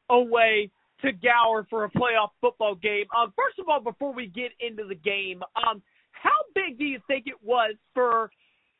away 0.09 0.71
to 1.03 1.13
Gower 1.13 1.67
for 1.69 1.85
a 1.85 1.91
playoff 1.91 2.31
football 2.41 2.75
game. 2.75 3.05
Um, 3.15 3.35
first 3.37 3.59
of 3.59 3.69
all, 3.69 3.81
before 3.83 4.15
we 4.15 4.29
get 4.29 4.53
into 4.61 4.85
the 4.89 4.95
game, 4.95 5.43
um, 5.57 5.83
how 6.13 6.31
big 6.55 6.79
do 6.79 6.87
you 6.87 7.01
think 7.07 7.27
it 7.27 7.37
was 7.43 7.75
for 7.93 8.31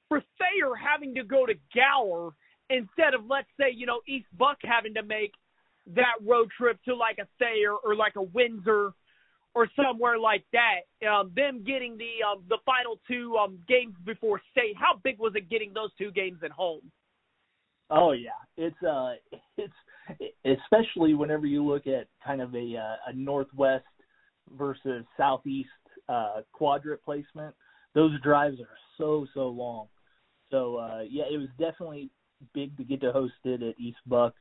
for 0.09 0.23
Thayer 0.39 0.75
having 0.75 1.15
to 1.17 1.25
go 1.25 1.45
to 1.45 1.53
Gower 1.75 2.31
instead 2.71 3.13
of 3.13 3.27
let's 3.29 3.51
say 3.61 3.67
you 3.71 3.85
know 3.85 4.01
East 4.09 4.29
Buck 4.39 4.57
having 4.65 4.95
to 4.95 5.03
make 5.03 5.35
that 5.89 6.17
road 6.27 6.49
trip 6.57 6.79
to 6.87 6.97
like 6.97 7.19
a 7.19 7.29
Thayer 7.39 7.75
or 7.75 7.95
like 7.95 8.17
a 8.17 8.23
Windsor 8.23 8.95
or 9.55 9.69
somewhere 9.77 10.19
like 10.19 10.45
that. 10.53 11.07
Um, 11.07 11.33
them 11.35 11.65
getting 11.67 11.97
the 11.97 12.25
um, 12.27 12.45
the 12.49 12.59
final 12.65 13.01
two 13.09 13.37
um, 13.37 13.59
games 13.69 13.95
before 14.05 14.41
state. 14.51 14.75
How 14.79 15.01
big 15.03 15.19
was 15.19 15.33
it 15.35 15.51
getting 15.51 15.73
those 15.73 15.91
two 15.99 16.11
games 16.11 16.39
at 16.45 16.51
home? 16.51 16.83
Oh 17.91 18.13
yeah, 18.13 18.31
it's 18.57 18.83
uh, 18.83 19.15
it's 19.57 19.75
especially 20.45 21.15
whenever 21.15 21.47
you 21.47 21.65
look 21.65 21.87
at 21.87 22.07
kind 22.25 22.41
of 22.41 22.55
a 22.55 22.77
uh, 22.77 23.11
a 23.11 23.13
northwest 23.13 23.85
versus 24.57 25.05
southeast 25.17 25.69
uh, 26.09 26.41
quadrant 26.53 27.03
placement. 27.03 27.55
Those 27.95 28.21
drives 28.23 28.61
are 28.61 28.77
so 28.97 29.27
so 29.35 29.49
long. 29.49 29.89
So 30.51 30.77
uh, 30.77 31.01
yeah, 31.09 31.25
it 31.31 31.39
was 31.39 31.49
definitely 31.59 32.11
big 32.55 32.77
to 32.77 32.85
get 32.85 33.01
to 33.01 33.13
host 33.13 33.35
it 33.45 33.63
at 33.63 33.79
East 33.79 33.99
Buck. 34.07 34.35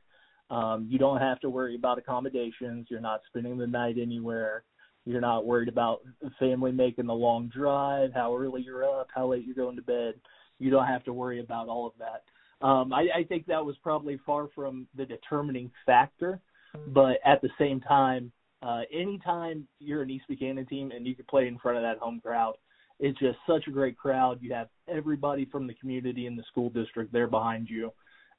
Um, 0.50 0.86
you 0.88 0.98
don't 0.98 1.20
have 1.20 1.38
to 1.40 1.50
worry 1.50 1.76
about 1.76 1.98
accommodations. 1.98 2.88
You're 2.90 3.00
not 3.00 3.20
spending 3.28 3.56
the 3.56 3.66
night 3.66 3.96
anywhere. 4.00 4.64
You're 5.04 5.20
not 5.20 5.46
worried 5.46 5.68
about 5.68 6.00
the 6.20 6.30
family 6.38 6.72
making 6.72 7.06
the 7.06 7.14
long 7.14 7.48
drive, 7.48 8.10
how 8.14 8.36
early 8.36 8.62
you're 8.62 8.84
up, 8.84 9.08
how 9.14 9.28
late 9.28 9.44
you're 9.44 9.54
going 9.54 9.76
to 9.76 9.82
bed. 9.82 10.14
You 10.58 10.70
don't 10.70 10.86
have 10.86 11.04
to 11.04 11.12
worry 11.12 11.40
about 11.40 11.68
all 11.68 11.86
of 11.86 11.92
that. 11.98 12.24
Um, 12.64 12.92
I, 12.92 13.06
I 13.20 13.24
think 13.24 13.46
that 13.46 13.64
was 13.64 13.76
probably 13.82 14.20
far 14.26 14.48
from 14.54 14.86
the 14.94 15.06
determining 15.06 15.70
factor, 15.86 16.40
but 16.88 17.18
at 17.24 17.40
the 17.40 17.48
same 17.58 17.80
time, 17.80 18.30
uh, 18.62 18.82
anytime 18.92 19.66
you're 19.78 20.02
an 20.02 20.10
East 20.10 20.26
Buchanan 20.28 20.66
team 20.66 20.90
and 20.90 21.06
you 21.06 21.14
can 21.14 21.24
play 21.24 21.48
in 21.48 21.58
front 21.58 21.78
of 21.78 21.82
that 21.82 21.98
home 21.98 22.20
crowd, 22.20 22.56
it's 22.98 23.18
just 23.18 23.38
such 23.46 23.66
a 23.66 23.70
great 23.70 23.96
crowd. 23.96 24.38
You 24.42 24.52
have 24.52 24.68
everybody 24.86 25.46
from 25.46 25.66
the 25.66 25.72
community 25.74 26.26
and 26.26 26.38
the 26.38 26.44
school 26.50 26.68
district 26.68 27.12
there 27.12 27.26
behind 27.26 27.68
you, 27.70 27.90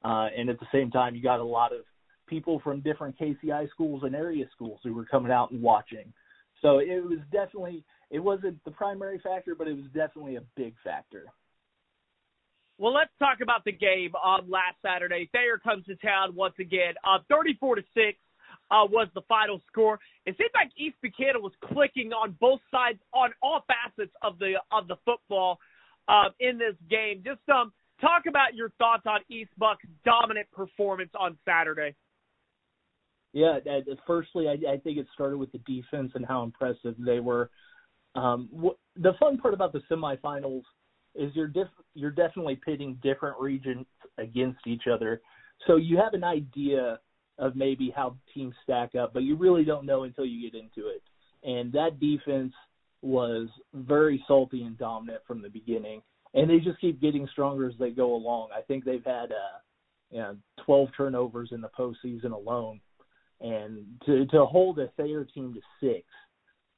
uh, 0.05 0.27
and 0.37 0.49
at 0.49 0.59
the 0.59 0.67
same 0.71 0.91
time, 0.91 1.15
you 1.15 1.23
got 1.23 1.39
a 1.39 1.43
lot 1.43 1.73
of 1.73 1.81
people 2.27 2.61
from 2.63 2.79
different 2.81 3.17
KCI 3.19 3.69
schools 3.71 4.03
and 4.03 4.15
area 4.15 4.45
schools 4.53 4.79
who 4.83 4.93
were 4.93 5.05
coming 5.05 5.31
out 5.31 5.49
and 5.49 5.61
watching. 5.61 6.13
So 6.61 6.79
it 6.79 7.03
was 7.03 7.19
definitely 7.31 7.83
it 8.09 8.19
wasn't 8.19 8.63
the 8.65 8.71
primary 8.71 9.19
factor, 9.19 9.55
but 9.55 9.67
it 9.67 9.75
was 9.75 9.85
definitely 9.93 10.35
a 10.35 10.43
big 10.55 10.75
factor. 10.83 11.25
Well, 12.77 12.93
let's 12.93 13.11
talk 13.19 13.41
about 13.41 13.63
the 13.63 13.71
game 13.71 14.11
on 14.15 14.49
last 14.49 14.75
Saturday. 14.83 15.29
Thayer 15.31 15.59
comes 15.59 15.85
to 15.85 15.95
town 15.97 16.35
once 16.35 16.55
again. 16.59 16.95
Uh, 17.03 17.19
34 17.29 17.75
to 17.75 17.81
six 17.93 18.17
uh, 18.71 18.85
was 18.89 19.07
the 19.13 19.21
final 19.27 19.61
score. 19.71 19.99
It 20.25 20.35
seemed 20.37 20.49
like 20.55 20.71
East 20.77 20.95
Buchanan 21.01 21.41
was 21.41 21.53
clicking 21.71 22.11
on 22.11 22.35
both 22.39 22.59
sides, 22.71 22.99
on 23.13 23.31
all 23.41 23.63
facets 23.67 24.13
of 24.23 24.39
the 24.39 24.55
of 24.71 24.87
the 24.87 24.95
football 25.05 25.59
uh, 26.07 26.29
in 26.39 26.57
this 26.57 26.75
game. 26.89 27.21
Just 27.23 27.47
um, 27.53 27.71
talk 27.99 28.23
about 28.27 28.55
your 28.55 28.69
thoughts 28.79 29.03
on 29.05 29.19
East 29.29 29.51
Buck's 29.57 29.85
dominant 30.03 30.47
performance 30.51 31.11
on 31.19 31.37
Saturday. 31.45 31.95
Yeah, 33.33 33.59
firstly, 34.05 34.47
I, 34.47 34.73
I 34.73 34.77
think 34.77 34.97
it 34.97 35.07
started 35.13 35.37
with 35.37 35.51
the 35.51 35.59
defense 35.59 36.11
and 36.15 36.25
how 36.25 36.43
impressive 36.43 36.95
they 36.97 37.19
were. 37.19 37.49
Um, 38.15 38.49
wh- 38.53 39.01
the 39.01 39.13
fun 39.19 39.37
part 39.37 39.53
about 39.53 39.71
the 39.71 39.81
semifinals 39.89 40.63
is 41.15 41.31
you're 41.33 41.47
diff- 41.47 41.67
you're 41.93 42.11
definitely 42.11 42.59
pitting 42.63 42.99
different 43.01 43.39
regions 43.39 43.85
against 44.17 44.67
each 44.67 44.83
other, 44.91 45.21
so 45.65 45.77
you 45.77 45.97
have 45.97 46.13
an 46.13 46.23
idea 46.23 46.99
of 47.37 47.55
maybe 47.55 47.91
how 47.95 48.15
teams 48.33 48.53
stack 48.63 48.95
up, 48.95 49.13
but 49.13 49.23
you 49.23 49.35
really 49.35 49.63
don't 49.63 49.85
know 49.85 50.03
until 50.03 50.25
you 50.25 50.49
get 50.49 50.59
into 50.59 50.89
it. 50.89 51.01
And 51.43 51.71
that 51.73 51.99
defense 51.99 52.53
was 53.01 53.47
very 53.73 54.23
salty 54.27 54.63
and 54.63 54.77
dominant 54.77 55.21
from 55.25 55.41
the 55.41 55.49
beginning, 55.49 56.01
and 56.33 56.49
they 56.49 56.59
just 56.59 56.79
keep 56.81 57.01
getting 57.01 57.27
stronger 57.31 57.67
as 57.67 57.73
they 57.79 57.89
go 57.89 58.13
along. 58.13 58.49
I 58.55 58.61
think 58.61 58.83
they've 58.83 59.03
had 59.03 59.31
uh, 59.31 59.59
you 60.11 60.19
know, 60.19 60.35
12 60.65 60.89
turnovers 60.95 61.49
in 61.51 61.61
the 61.61 61.69
postseason 61.69 62.31
alone 62.31 62.81
and 63.41 63.85
to 64.05 64.25
to 64.27 64.45
hold 64.45 64.79
a 64.79 64.87
Thayer 64.97 65.25
team 65.25 65.53
to 65.53 65.61
six 65.79 66.05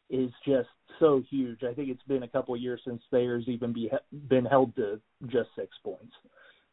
is 0.09 0.31
just 0.45 0.69
so 0.99 1.21
huge. 1.29 1.63
I 1.63 1.73
think 1.73 1.89
it's 1.89 2.03
been 2.03 2.23
a 2.23 2.27
couple 2.27 2.53
of 2.53 2.61
years 2.61 2.81
since 2.85 3.01
Thayer's 3.11 3.45
even 3.47 3.73
be, 3.73 3.89
been 4.29 4.45
held 4.45 4.75
to 4.75 4.99
just 5.27 5.49
six 5.55 5.69
points. 5.83 6.13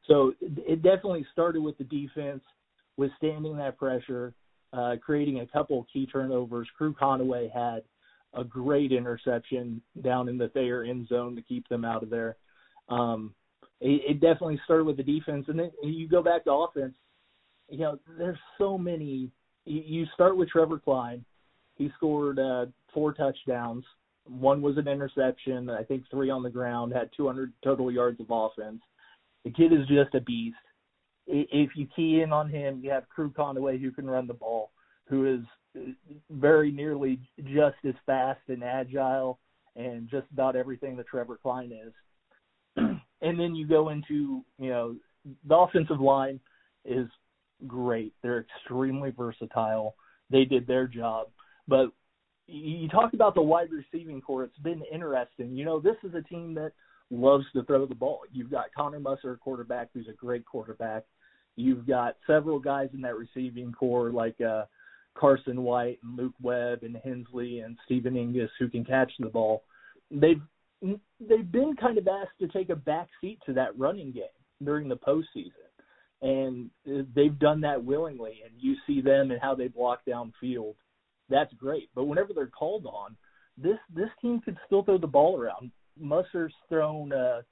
So 0.07 0.35
it 0.41 0.83
definitely 0.83 1.27
started 1.33 1.63
with 1.63 1.79
the 1.79 1.85
defense, 1.85 2.43
withstanding 2.97 3.57
that 3.57 3.79
pressure, 3.79 4.35
uh, 4.73 4.97
creating 5.03 5.41
a 5.41 5.47
couple 5.47 5.87
key 5.93 6.07
turnovers. 6.07 6.69
Crew 6.77 6.95
Conaway 6.95 7.51
had 7.53 7.83
a 8.35 8.45
great 8.45 8.93
interception 8.93 9.81
down 10.03 10.29
in 10.29 10.37
the 10.37 10.49
Thayer 10.49 10.85
end 10.85 11.09
zone 11.09 11.35
to 11.37 11.43
keep 11.43 11.67
them 11.69 11.85
out 11.85 12.03
of 12.03 12.11
there. 12.11 12.37
Um, 12.89 13.35
it, 13.81 14.03
it 14.09 14.21
definitely 14.21 14.61
started 14.65 14.85
with 14.85 14.97
the 14.97 15.03
defense, 15.03 15.47
and 15.49 15.59
then 15.59 15.71
you 15.83 16.09
go 16.09 16.23
back 16.23 16.45
to 16.45 16.53
offense. 16.53 16.95
You 17.69 17.79
know, 17.79 17.99
there's 18.19 18.39
so 18.59 18.77
many 18.77 19.31
you 19.71 20.07
start 20.15 20.37
with 20.37 20.49
Trevor 20.49 20.79
Klein. 20.79 21.25
He 21.77 21.91
scored 21.97 22.39
uh, 22.39 22.67
four 22.93 23.13
touchdowns. 23.13 23.85
One 24.27 24.63
was 24.63 24.77
an 24.77 24.89
interception. 24.89 25.71
I 25.71 25.83
think 25.83 26.05
three 26.11 26.31
on 26.31 26.43
the 26.43 26.51
ground. 26.51 26.93
Had 26.93 27.11
200 27.17 27.53
total 27.65 27.91
yards 27.91 28.21
of 28.21 28.27
offense. 28.31 28.81
The 29.45 29.51
kid 29.51 29.73
is 29.73 29.87
just 29.89 30.15
a 30.15 30.21
beast. 30.21 30.57
If 31.27 31.71
you 31.77 31.87
key 31.95 32.23
in 32.23 32.33
on 32.33 32.49
him, 32.49 32.81
you 32.83 32.91
have 32.91 33.09
Crew 33.09 33.31
Conaway 33.31 33.81
who 33.81 33.93
can 33.93 34.09
run 34.09 34.27
the 34.27 34.35
ball, 34.35 34.73
who 35.07 35.33
is 35.33 35.41
uh, 35.77 35.93
very 36.31 36.73
nearly 36.73 37.21
just 37.39 37.77
as 37.87 37.95
fast 38.05 38.41
and 38.49 38.65
agile 38.65 39.39
and 39.77 40.09
just 40.11 40.27
about 40.33 40.57
everything 40.57 40.97
that 40.97 41.07
Trevor 41.07 41.39
Klein 41.41 41.71
is. 41.73 41.93
and 43.23 43.41
then 43.41 43.55
you 43.55 43.67
go 43.67 43.91
into, 43.91 44.45
you 44.59 44.71
know, 44.71 44.97
the 45.47 45.57
offensive 45.57 46.01
line 46.01 46.41
is 46.85 47.07
great. 47.67 48.13
They're 48.23 48.47
extremely 48.59 49.11
versatile. 49.11 49.95
They 50.31 50.45
did 50.45 50.67
their 50.67 50.87
job. 50.87 51.29
But 51.69 51.87
you 52.47 52.89
talk 52.89 53.15
about 53.15 53.35
the 53.35 53.43
wide 53.43 53.69
receiving 53.71 54.21
core. 54.21 54.45
It's 54.45 54.59
been 54.59 54.83
interesting. 54.93 55.57
You 55.57 55.65
know, 55.65 55.81
this 55.81 55.97
is 56.03 56.15
a 56.15 56.23
team 56.23 56.55
that 56.55 56.73
loves 57.11 57.45
to 57.55 57.63
throw 57.65 57.87
the 57.87 57.95
ball. 57.95 58.21
You've 58.33 58.51
got 58.51 58.75
Connor 58.77 59.01
Musser, 59.01 59.37
quarterback, 59.37 59.91
who's 59.95 60.09
a 60.09 60.13
great 60.13 60.45
quarterback. 60.45 61.05
You've 61.57 61.87
got 61.87 62.17
several 62.27 62.59
guys 62.59 62.89
in 62.95 63.01
that 63.03 63.17
receiving 63.17 63.73
core 63.73 64.11
like 64.11 64.41
uh, 64.41 64.65
Carson 65.17 65.63
White 65.63 65.99
and 66.03 66.17
Luke 66.17 66.35
Webb 66.41 66.81
and 66.83 66.97
Hensley 67.05 67.61
and 67.61 67.77
Stephen 67.85 68.15
Ingus 68.15 68.49
who 68.59 68.69
can 68.69 68.85
catch 68.85 69.13
the 69.19 69.29
ball. 69.29 69.65
They've 70.11 70.41
they've 70.81 71.53
been 71.53 71.77
kind 71.79 71.99
of 71.99 72.09
asked 72.09 72.39
to 72.41 72.49
take 72.49 72.71
a 72.71 72.77
back 72.77 73.09
seat 73.21 73.39
to 73.45 73.53
that 73.53 73.79
running 73.79 74.13
game 74.13 74.25
during 74.65 74.89
the 74.89 74.97
postseason 74.97 75.70
and 76.23 76.71
they've 77.15 77.39
done 77.39 77.61
that 77.63 77.83
willingly. 77.83 78.41
And 78.45 78.53
you 78.59 78.77
see 78.87 79.01
them 79.01 79.31
and 79.31 79.41
how 79.41 79.55
they 79.55 79.69
block 79.69 80.01
downfield. 80.07 80.75
That's 81.29 81.53
great. 81.55 81.89
But 81.95 82.05
whenever 82.05 82.33
they're 82.35 82.47
called 82.47 82.87
on, 82.87 83.17
this 83.57 83.79
this 83.95 84.11
team 84.21 84.41
could 84.45 84.57
still 84.67 84.83
throw 84.83 84.99
the 84.99 85.07
ball 85.07 85.39
around. 85.39 85.71
Musser's 85.99 86.55
thrown 86.69 87.13
uh, 87.13 87.43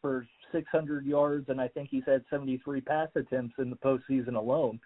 for 0.00 0.26
600 0.52 1.06
yards, 1.06 1.48
and 1.48 1.60
I 1.60 1.68
think 1.68 1.88
he's 1.90 2.04
had 2.06 2.22
73 2.30 2.80
pass 2.82 3.08
attempts 3.16 3.54
in 3.58 3.70
the 3.70 3.76
postseason 3.76 4.36
alone. 4.36 4.78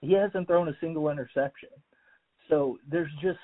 He 0.00 0.12
hasn't 0.12 0.46
thrown 0.46 0.68
a 0.68 0.76
single 0.80 1.08
interception. 1.08 1.70
So 2.48 2.78
there's 2.90 3.12
just 3.22 3.38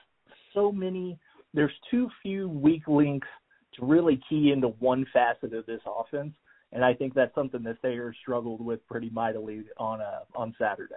so 0.52 0.70
many. 0.70 1.18
There's 1.54 1.72
too 1.90 2.08
few 2.22 2.48
weak 2.48 2.86
links 2.86 3.28
to 3.74 3.86
really 3.86 4.20
key 4.28 4.52
into 4.52 4.68
one 4.78 5.06
facet 5.12 5.54
of 5.54 5.66
this 5.66 5.80
offense 5.86 6.34
and 6.72 6.84
I 6.84 6.94
think 6.94 7.14
that's 7.14 7.34
something 7.34 7.62
that 7.64 7.80
Thayer 7.82 8.14
struggled 8.20 8.64
with 8.64 8.86
pretty 8.86 9.10
mightily 9.10 9.62
on 9.76 10.00
uh, 10.00 10.20
on 10.34 10.54
Saturday. 10.58 10.94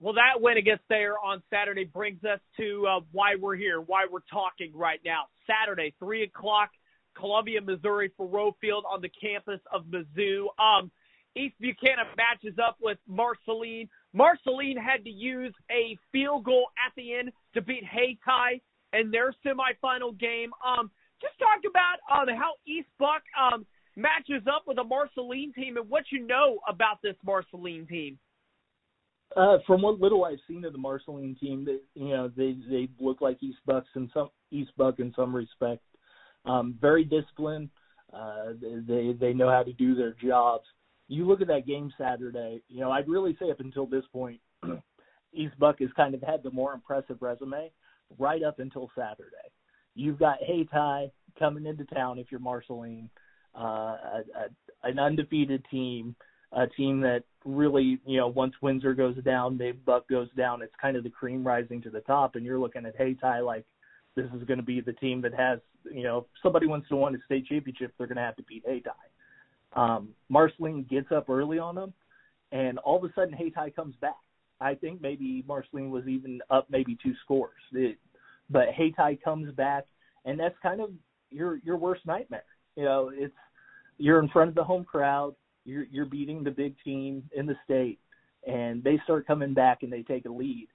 Well, 0.00 0.14
that 0.14 0.40
win 0.40 0.56
against 0.58 0.84
Thayer 0.88 1.14
on 1.18 1.42
Saturday 1.50 1.84
brings 1.84 2.22
us 2.22 2.38
to 2.56 2.86
uh, 2.86 3.00
why 3.10 3.34
we're 3.34 3.56
here, 3.56 3.80
why 3.80 4.06
we're 4.10 4.20
talking 4.30 4.70
right 4.74 5.00
now. 5.04 5.24
Saturday, 5.46 5.92
three 5.98 6.22
o'clock, 6.22 6.70
Columbia, 7.16 7.60
Missouri, 7.60 8.12
Faurot 8.18 8.52
Field 8.60 8.84
on 8.88 9.00
the 9.00 9.08
campus 9.08 9.60
of 9.72 9.84
Mizzou. 9.86 10.46
Um, 10.58 10.90
East 11.36 11.56
Buchanan 11.60 12.06
matches 12.16 12.58
up 12.64 12.76
with 12.80 12.98
Marceline. 13.08 13.88
Marceline 14.12 14.76
had 14.76 15.04
to 15.04 15.10
use 15.10 15.54
a 15.70 15.98
field 16.12 16.44
goal 16.44 16.68
at 16.84 16.92
the 16.96 17.14
end 17.14 17.32
to 17.54 17.60
beat 17.60 17.84
Hayti 17.84 18.62
in 18.92 19.10
their 19.10 19.34
semifinal 19.44 20.18
game. 20.18 20.50
Um, 20.64 20.90
just 21.20 21.38
talk 21.38 21.60
about 21.68 21.98
um, 22.22 22.34
how 22.36 22.52
East 22.66 22.88
Buck 22.98 23.22
um, 23.38 23.66
matches 23.98 24.42
up 24.46 24.62
with 24.66 24.78
a 24.78 24.84
Marceline 24.84 25.52
team 25.52 25.76
and 25.76 25.88
what 25.90 26.04
you 26.10 26.26
know 26.26 26.60
about 26.68 27.02
this 27.02 27.16
Marceline 27.24 27.86
team. 27.86 28.18
Uh, 29.36 29.58
from 29.66 29.82
what 29.82 30.00
little 30.00 30.24
I've 30.24 30.38
seen 30.48 30.64
of 30.64 30.72
the 30.72 30.78
Marceline 30.78 31.36
team, 31.38 31.64
they, 31.66 31.78
you 32.00 32.10
know, 32.10 32.30
they 32.34 32.56
they 32.70 32.88
look 32.98 33.20
like 33.20 33.42
East 33.42 33.58
Bucks 33.66 33.88
in 33.94 34.10
some 34.14 34.30
East 34.50 34.70
Buck 34.78 35.00
in 35.00 35.12
some 35.14 35.34
respect. 35.36 35.82
Um, 36.46 36.78
very 36.80 37.04
disciplined. 37.04 37.68
Uh, 38.12 38.52
they 38.86 39.14
they 39.20 39.34
know 39.34 39.50
how 39.50 39.62
to 39.62 39.72
do 39.74 39.94
their 39.94 40.14
jobs. 40.14 40.64
You 41.08 41.26
look 41.26 41.42
at 41.42 41.48
that 41.48 41.66
game 41.66 41.92
Saturday. 41.98 42.62
You 42.68 42.80
know, 42.80 42.90
I'd 42.90 43.08
really 43.08 43.36
say 43.38 43.50
up 43.50 43.60
until 43.60 43.86
this 43.86 44.04
point, 44.12 44.40
East 45.34 45.58
Buck 45.58 45.80
has 45.80 45.90
kind 45.94 46.14
of 46.14 46.22
had 46.22 46.42
the 46.42 46.50
more 46.50 46.72
impressive 46.72 47.18
resume 47.20 47.70
right 48.18 48.42
up 48.42 48.60
until 48.60 48.90
Saturday. 48.96 49.36
You've 49.94 50.18
got 50.18 50.38
Hayti 50.40 51.12
coming 51.38 51.66
into 51.66 51.84
town 51.84 52.18
if 52.18 52.28
you're 52.30 52.40
Marceline 52.40 53.10
uh, 53.12 53.27
a, 53.60 54.22
a, 54.36 54.88
an 54.88 54.98
undefeated 54.98 55.64
team 55.70 56.14
a 56.52 56.66
team 56.66 57.00
that 57.00 57.24
really, 57.44 58.00
you 58.06 58.16
know, 58.18 58.28
once 58.28 58.54
Windsor 58.62 58.94
goes 58.94 59.16
down, 59.22 59.58
Dave 59.58 59.84
Buck 59.84 60.08
goes 60.08 60.28
down. 60.36 60.62
It's 60.62 60.72
kind 60.80 60.96
of 60.96 61.04
the 61.04 61.10
cream 61.10 61.46
rising 61.46 61.82
to 61.82 61.90
the 61.90 62.00
top, 62.00 62.36
and 62.36 62.44
you're 62.44 62.58
looking 62.58 62.86
at 62.86 62.96
Hayti 62.96 63.42
like 63.42 63.64
this 64.16 64.26
is 64.34 64.44
going 64.44 64.58
to 64.58 64.64
be 64.64 64.80
the 64.80 64.94
team 64.94 65.20
that 65.22 65.34
has, 65.34 65.58
you 65.92 66.02
know, 66.02 66.18
if 66.18 66.24
somebody 66.42 66.66
wants 66.66 66.88
to 66.88 66.96
win 66.96 67.14
a 67.14 67.18
state 67.26 67.46
championship, 67.46 67.92
they're 67.98 68.06
going 68.06 68.16
to 68.16 68.22
have 68.22 68.36
to 68.36 68.42
beat 68.44 68.64
Hayti. 68.66 68.88
Um, 69.74 70.08
Marceline 70.28 70.86
gets 70.88 71.12
up 71.12 71.28
early 71.28 71.58
on 71.58 71.74
them, 71.74 71.92
and 72.50 72.78
all 72.78 72.96
of 72.96 73.04
a 73.04 73.12
sudden 73.14 73.34
Hayti 73.34 73.70
comes 73.76 73.94
back. 74.00 74.16
I 74.60 74.74
think 74.74 75.00
maybe 75.00 75.44
Marceline 75.46 75.90
was 75.90 76.08
even 76.08 76.40
up 76.50 76.66
maybe 76.70 76.96
two 77.02 77.12
scores, 77.24 77.60
it, 77.72 77.98
but 78.50 78.68
Hayti 78.74 79.20
comes 79.22 79.52
back, 79.54 79.84
and 80.24 80.40
that's 80.40 80.56
kind 80.62 80.80
of 80.80 80.90
your 81.30 81.58
your 81.62 81.76
worst 81.76 82.06
nightmare. 82.06 82.44
You 82.74 82.84
know, 82.84 83.10
it's 83.14 83.34
you're 83.98 84.22
in 84.22 84.28
front 84.28 84.48
of 84.48 84.54
the 84.54 84.64
home 84.64 84.84
crowd 84.84 85.34
you're 85.68 85.84
you're 85.90 86.06
beating 86.06 86.42
the 86.42 86.50
big 86.50 86.74
team 86.82 87.22
in 87.36 87.46
the 87.46 87.54
state, 87.64 87.98
and 88.46 88.82
they 88.82 88.98
start 89.04 89.26
coming 89.26 89.54
back 89.54 89.82
and 89.82 89.92
they 89.92 90.02
take 90.02 90.24
a 90.24 90.30
lead. 90.30 90.68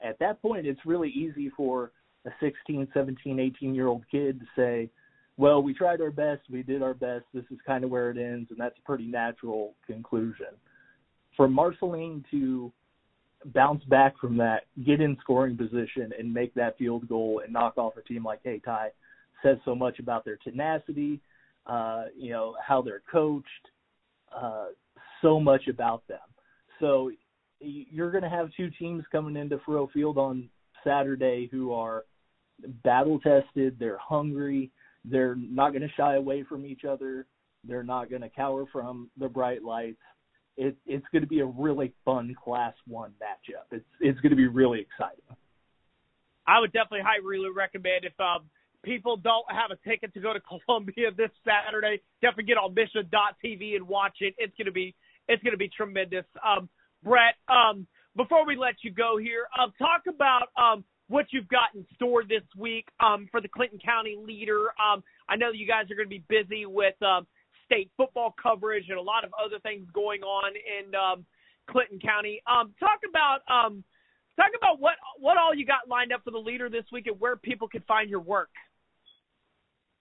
At 0.00 0.18
that 0.20 0.40
point, 0.40 0.66
it's 0.66 0.80
really 0.86 1.10
easy 1.10 1.50
for 1.56 1.92
a 2.26 2.30
16, 2.40 2.88
17, 2.94 3.38
18 3.38 3.74
year 3.74 3.86
old 3.86 4.04
kid 4.10 4.40
to 4.40 4.46
say, 4.56 4.90
"Well, 5.36 5.62
we 5.62 5.74
tried 5.74 6.00
our 6.00 6.10
best, 6.10 6.42
we 6.50 6.62
did 6.62 6.82
our 6.82 6.94
best. 6.94 7.26
This 7.34 7.44
is 7.50 7.58
kind 7.66 7.84
of 7.84 7.90
where 7.90 8.10
it 8.10 8.16
ends," 8.16 8.50
and 8.50 8.58
that's 8.58 8.78
a 8.78 8.82
pretty 8.82 9.06
natural 9.06 9.74
conclusion. 9.86 10.56
For 11.36 11.46
Marceline 11.46 12.24
to 12.30 12.72
bounce 13.46 13.84
back 13.84 14.18
from 14.18 14.36
that, 14.38 14.64
get 14.84 15.00
in 15.00 15.16
scoring 15.20 15.56
position, 15.56 16.12
and 16.18 16.32
make 16.32 16.54
that 16.54 16.78
field 16.78 17.06
goal 17.08 17.42
and 17.44 17.52
knock 17.52 17.76
off 17.76 17.96
a 17.96 18.02
team 18.02 18.24
like 18.24 18.42
Hayti 18.42 18.92
says 19.42 19.58
so 19.64 19.74
much 19.74 20.00
about 20.00 20.24
their 20.24 20.36
tenacity, 20.38 21.20
uh, 21.68 22.04
you 22.16 22.30
know, 22.30 22.54
how 22.66 22.82
they're 22.82 23.02
coached, 23.10 23.46
uh, 24.34 24.66
so 25.22 25.38
much 25.38 25.68
about 25.68 26.06
them. 26.08 26.18
So 26.80 27.10
you're 27.60 28.10
going 28.10 28.22
to 28.22 28.30
have 28.30 28.50
two 28.56 28.70
teams 28.78 29.04
coming 29.10 29.36
into 29.36 29.58
Faurot 29.58 29.92
Field 29.92 30.16
on 30.18 30.48
Saturday 30.84 31.48
who 31.50 31.72
are 31.72 32.04
battle 32.84 33.18
tested. 33.20 33.76
They're 33.78 33.98
hungry. 33.98 34.70
They're 35.04 35.36
not 35.36 35.70
going 35.70 35.82
to 35.82 35.94
shy 35.96 36.16
away 36.16 36.44
from 36.44 36.64
each 36.64 36.84
other. 36.84 37.26
They're 37.64 37.82
not 37.82 38.10
going 38.10 38.22
to 38.22 38.28
cower 38.28 38.64
from 38.72 39.10
the 39.18 39.28
bright 39.28 39.62
lights. 39.62 39.98
It, 40.56 40.76
it's 40.86 41.06
going 41.12 41.22
to 41.22 41.28
be 41.28 41.40
a 41.40 41.46
really 41.46 41.92
fun 42.04 42.34
Class 42.42 42.74
One 42.86 43.12
matchup. 43.22 43.64
It's 43.70 43.84
it's 44.00 44.18
going 44.20 44.30
to 44.30 44.36
be 44.36 44.48
really 44.48 44.80
exciting. 44.80 45.22
I 46.46 46.58
would 46.60 46.72
definitely 46.72 47.02
highly 47.04 47.48
recommend 47.54 48.04
if 48.04 48.18
um, 48.18 48.44
people 48.88 49.18
don't 49.18 49.44
have 49.50 49.70
a 49.70 49.88
ticket 49.88 50.14
to 50.14 50.20
go 50.20 50.32
to 50.32 50.40
Columbia 50.66 51.10
this 51.16 51.30
Saturday, 51.44 52.00
definitely 52.22 52.44
get 52.44 52.56
on 52.56 52.74
Mission.tv 52.74 53.76
and 53.76 53.86
watch 53.86 54.16
it. 54.20 54.34
It's 54.38 54.54
gonna 54.56 54.72
be 54.72 54.94
it's 55.28 55.42
gonna 55.42 55.58
be 55.58 55.68
tremendous. 55.68 56.24
Um, 56.44 56.68
Brett, 57.04 57.34
um, 57.48 57.86
before 58.16 58.46
we 58.46 58.56
let 58.56 58.76
you 58.82 58.90
go 58.90 59.18
here, 59.18 59.46
um, 59.60 59.72
talk 59.78 60.02
about 60.08 60.48
um, 60.56 60.82
what 61.08 61.26
you've 61.30 61.48
got 61.48 61.74
in 61.74 61.86
store 61.94 62.24
this 62.24 62.42
week 62.56 62.88
um, 62.98 63.28
for 63.30 63.40
the 63.40 63.48
Clinton 63.48 63.78
County 63.78 64.16
Leader. 64.18 64.72
Um, 64.80 65.04
I 65.28 65.36
know 65.36 65.52
you 65.52 65.66
guys 65.66 65.84
are 65.90 65.94
going 65.94 66.08
to 66.08 66.10
be 66.10 66.24
busy 66.28 66.66
with 66.66 66.94
state 67.66 67.90
football 67.96 68.34
coverage 68.42 68.86
and 68.88 68.98
a 68.98 69.02
lot 69.02 69.24
of 69.24 69.30
other 69.38 69.60
things 69.60 69.86
going 69.92 70.22
on 70.22 70.54
in 70.56 70.90
Clinton 71.70 72.00
County. 72.00 72.42
Talk 72.80 73.00
about 73.08 73.46
talk 73.46 74.50
about 74.56 74.80
what 74.80 74.94
what 75.20 75.36
all 75.38 75.54
you 75.54 75.66
got 75.66 75.88
lined 75.88 76.12
up 76.12 76.24
for 76.24 76.32
the 76.32 76.38
Leader 76.38 76.68
this 76.68 76.84
week 76.90 77.06
and 77.06 77.20
where 77.20 77.36
people 77.36 77.68
can 77.68 77.82
find 77.82 78.10
your 78.10 78.20
work. 78.20 78.48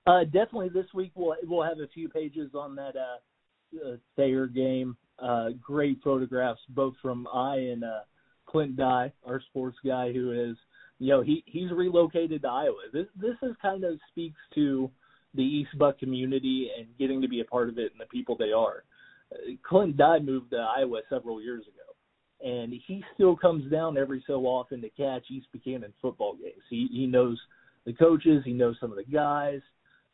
Uh, 0.08 0.24
definitely 0.24 0.70
this 0.70 0.86
week 0.94 1.12
we'll 1.16 1.36
we'll 1.44 1.68
have 1.68 1.80
a 1.80 1.88
few 1.94 2.08
pages 2.08 2.52
on 2.56 2.76
that 2.76 2.94
uh, 2.96 3.86
uh 3.86 3.98
Thayer 4.16 4.48
game. 4.48 4.96
Uh, 5.20 5.50
great 5.62 6.00
photographs 6.04 6.62
both 6.70 6.94
from 7.02 7.28
I 7.34 7.56
and 7.56 7.84
uh, 7.84 8.00
Clint 8.46 8.78
Dye, 8.78 9.12
our 9.26 9.42
sports 9.50 9.78
guy, 9.86 10.14
who 10.14 10.32
is 10.32 10.56
you 11.00 11.10
know 11.10 11.22
he 11.22 11.44
he's 11.46 11.72
relocated 11.72 12.44
to 12.44 12.48
Iowa. 12.48 12.84
This 12.94 13.08
this 13.20 13.36
is 13.44 13.56
kind 13.62 13.84
of 13.84 14.00
speaks 14.10 14.39
to 14.56 14.89
the 15.34 15.43
East 15.43 15.78
Buck 15.78 16.00
community 16.00 16.70
and 16.78 16.88
getting 16.98 17.22
to 17.22 17.28
be 17.28 17.41
a 17.41 17.46
part 17.46 17.67
of 17.67 17.78
it 17.78 17.91
and 17.91 18.00
the 18.00 18.06
people 18.06 18.38
they 18.38 18.54
are. 18.54 18.86
Uh, 19.34 19.56
Clint 19.67 19.98
Dye 19.98 20.20
moved 20.20 20.52
to 20.52 20.58
Iowa 20.58 21.02
several 21.10 21.41
years 21.41 21.63
ago, 21.63 22.50
and 22.50 22.72
he 22.72 23.04
still 23.13 23.36
comes 23.36 23.70
down 23.70 23.98
every 23.98 24.24
so 24.26 24.46
often 24.46 24.82
to 24.82 24.89
catch 24.91 25.30
East 25.30 25.48
Buchanan 25.52 25.93
football 26.02 26.38
games. 26.38 26.63
He 26.70 26.88
he 26.93 27.08
knows 27.08 27.38
the 27.86 27.91
coaches, 27.91 28.43
he 28.46 28.54
knows 28.54 28.78
some 28.80 28.91
of 28.91 28.98
the 28.98 29.04
guys 29.04 29.60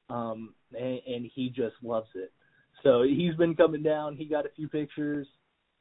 um, 0.09 0.53
and, 0.77 0.99
and 1.07 1.31
he 1.33 1.49
just 1.49 1.75
loves 1.81 2.09
it. 2.15 2.31
So 2.83 3.03
he's 3.03 3.35
been 3.35 3.55
coming 3.55 3.83
down. 3.83 4.15
He 4.15 4.25
got 4.25 4.45
a 4.45 4.49
few 4.55 4.67
pictures. 4.67 5.27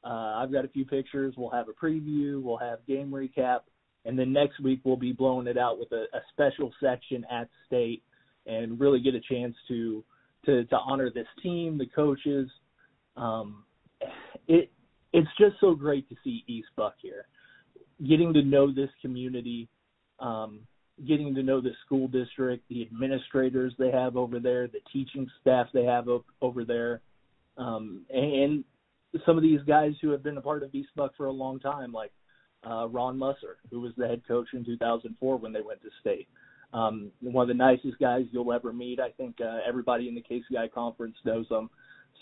Uh, 0.04 0.34
I've 0.36 0.52
got 0.52 0.64
a 0.64 0.68
few 0.68 0.84
pictures. 0.84 1.34
We'll 1.36 1.50
have 1.50 1.66
a 1.68 1.72
preview. 1.72 2.42
We'll 2.42 2.58
have 2.58 2.78
game 2.86 3.10
recap, 3.10 3.60
and 4.04 4.18
then 4.18 4.32
next 4.32 4.60
week 4.60 4.80
we'll 4.84 4.96
be 4.96 5.12
blowing 5.12 5.46
it 5.46 5.58
out 5.58 5.78
with 5.78 5.92
a, 5.92 6.04
a 6.14 6.20
special 6.32 6.72
section 6.80 7.24
at 7.30 7.48
state 7.66 8.02
and 8.46 8.80
really 8.80 9.00
get 9.00 9.14
a 9.14 9.20
chance 9.20 9.54
to 9.68 10.04
to 10.46 10.64
to 10.64 10.76
honor 10.76 11.10
this 11.10 11.26
team, 11.42 11.78
the 11.78 11.86
coaches. 11.86 12.48
Um, 13.16 13.64
it 14.48 14.72
it's 15.12 15.28
just 15.38 15.56
so 15.60 15.74
great 15.74 16.08
to 16.08 16.16
see 16.24 16.44
East 16.48 16.68
Buck 16.76 16.94
here, 17.00 17.26
getting 18.06 18.32
to 18.34 18.42
know 18.42 18.72
this 18.72 18.90
community. 19.00 19.68
Um, 20.18 20.60
getting 21.06 21.34
to 21.34 21.42
know 21.42 21.60
the 21.60 21.72
school 21.84 22.08
district, 22.08 22.64
the 22.68 22.82
administrators 22.82 23.72
they 23.78 23.90
have 23.90 24.16
over 24.16 24.38
there, 24.38 24.68
the 24.68 24.80
teaching 24.92 25.28
staff 25.40 25.66
they 25.72 25.84
have 25.84 26.06
over 26.40 26.64
there, 26.64 27.00
um, 27.56 28.02
and, 28.10 28.64
some 29.26 29.36
of 29.36 29.42
these 29.42 29.60
guys 29.66 29.92
who 30.00 30.10
have 30.10 30.22
been 30.22 30.38
a 30.38 30.40
part 30.40 30.62
of 30.62 30.74
East 30.74 30.88
Buck 30.96 31.12
for 31.16 31.26
a 31.26 31.30
long 31.32 31.60
time, 31.60 31.92
like 31.92 32.12
uh, 32.66 32.88
Ron 32.88 33.18
Musser, 33.18 33.58
who 33.70 33.80
was 33.80 33.92
the 33.96 34.06
head 34.06 34.22
coach 34.26 34.48
in 34.54 34.64
2004 34.64 35.36
when 35.36 35.52
they 35.52 35.60
went 35.60 35.82
to 35.82 35.88
state. 36.00 36.28
Um, 36.72 37.10
one 37.20 37.42
of 37.42 37.48
the 37.48 37.54
nicest 37.54 37.98
guys 38.00 38.24
you'll 38.30 38.52
ever 38.52 38.72
meet. 38.72 39.00
I 39.00 39.10
think 39.10 39.36
uh, 39.40 39.58
everybody 39.68 40.08
in 40.08 40.14
the 40.14 40.22
KCI 40.22 40.72
conference 40.72 41.16
knows 41.24 41.46
him. 41.50 41.68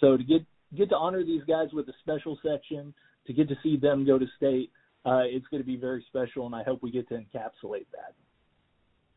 So 0.00 0.16
to 0.16 0.24
get 0.24 0.44
get 0.76 0.88
to 0.88 0.96
honor 0.96 1.24
these 1.24 1.42
guys 1.44 1.68
with 1.72 1.88
a 1.88 1.94
special 2.00 2.38
section, 2.44 2.92
to 3.26 3.32
get 3.32 3.48
to 3.48 3.56
see 3.62 3.76
them 3.76 4.06
go 4.06 4.18
to 4.18 4.26
state, 4.36 4.70
uh, 5.04 5.22
it's 5.24 5.46
going 5.48 5.62
to 5.62 5.66
be 5.66 5.76
very 5.76 6.04
special, 6.08 6.46
and 6.46 6.54
I 6.54 6.62
hope 6.62 6.82
we 6.82 6.90
get 6.90 7.08
to 7.08 7.14
encapsulate 7.14 7.86
that. 7.92 8.14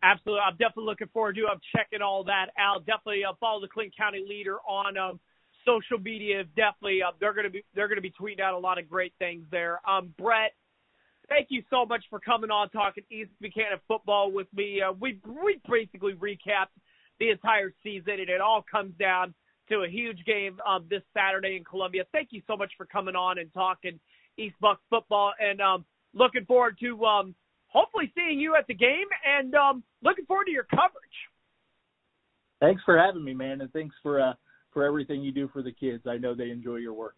Absolutely. 0.03 0.41
I'm 0.45 0.57
definitely 0.57 0.85
looking 0.85 1.07
forward 1.13 1.35
to. 1.35 1.47
I'm 1.49 1.61
checking 1.73 2.01
all 2.01 2.25
that 2.25 2.47
out. 2.59 2.85
Definitely 2.85 3.23
uh, 3.23 3.33
follow 3.39 3.61
the 3.61 3.69
Clinton 3.69 3.93
County 3.97 4.23
Leader 4.27 4.57
on 4.67 4.97
um, 4.97 5.19
social 5.65 5.97
media. 5.97 6.43
Definitely, 6.57 7.01
uh, 7.01 7.11
they're 7.21 7.33
going 7.33 7.45
to 7.45 7.49
be 7.49 7.63
they're 7.73 7.87
going 7.87 7.97
to 7.97 8.01
be 8.01 8.11
tweeting 8.11 8.41
out 8.41 8.53
a 8.53 8.57
lot 8.57 8.77
of 8.77 8.89
great 8.89 9.13
things 9.17 9.45
there. 9.49 9.79
Um, 9.89 10.13
Brett, 10.19 10.51
thank 11.29 11.47
you 11.49 11.63
so 11.69 11.85
much 11.85 12.03
for 12.09 12.19
coming 12.19 12.51
on 12.51 12.69
talking 12.69 13.05
East 13.09 13.31
Buchanan 13.39 13.79
football 13.87 14.29
with 14.29 14.47
me. 14.53 14.81
Uh, 14.81 14.91
we 14.91 15.19
we 15.25 15.61
basically 15.69 16.13
recapped 16.13 16.75
the 17.21 17.29
entire 17.29 17.73
season, 17.81 18.19
and 18.19 18.29
it 18.29 18.41
all 18.41 18.65
comes 18.69 18.93
down 18.99 19.33
to 19.69 19.83
a 19.83 19.89
huge 19.89 20.19
game 20.25 20.59
um, 20.67 20.85
this 20.89 21.01
Saturday 21.13 21.55
in 21.55 21.63
Columbia. 21.63 22.03
Thank 22.11 22.29
you 22.31 22.41
so 22.45 22.57
much 22.57 22.73
for 22.75 22.85
coming 22.85 23.15
on 23.15 23.39
and 23.39 23.53
talking 23.53 23.99
East 24.37 24.55
Buck 24.59 24.81
football, 24.89 25.31
and 25.39 25.61
um, 25.61 25.85
looking 26.13 26.43
forward 26.43 26.77
to 26.81 27.05
um, 27.05 27.35
hopefully 27.73 28.12
seeing 28.15 28.39
you 28.39 28.55
at 28.55 28.67
the 28.67 28.73
game 28.73 29.07
and 29.27 29.53
um, 29.55 29.83
looking 30.03 30.25
forward 30.25 30.45
to 30.45 30.51
your 30.51 30.67
coverage. 30.69 30.93
Thanks 32.62 32.81
for 32.86 32.97
having 32.97 33.23
me, 33.23 33.33
man, 33.33 33.62
and 33.62 33.71
thanks 33.73 33.95
for 34.01 34.21
uh, 34.21 34.33
for 34.71 34.86
everything 34.86 35.21
you 35.21 35.31
do 35.31 35.49
for 35.51 35.62
the 35.62 35.71
kids. 35.71 36.03
I 36.07 36.17
know 36.17 36.33
they 36.33 36.49
enjoy 36.49 36.77
your 36.77 36.93
work. 36.93 37.15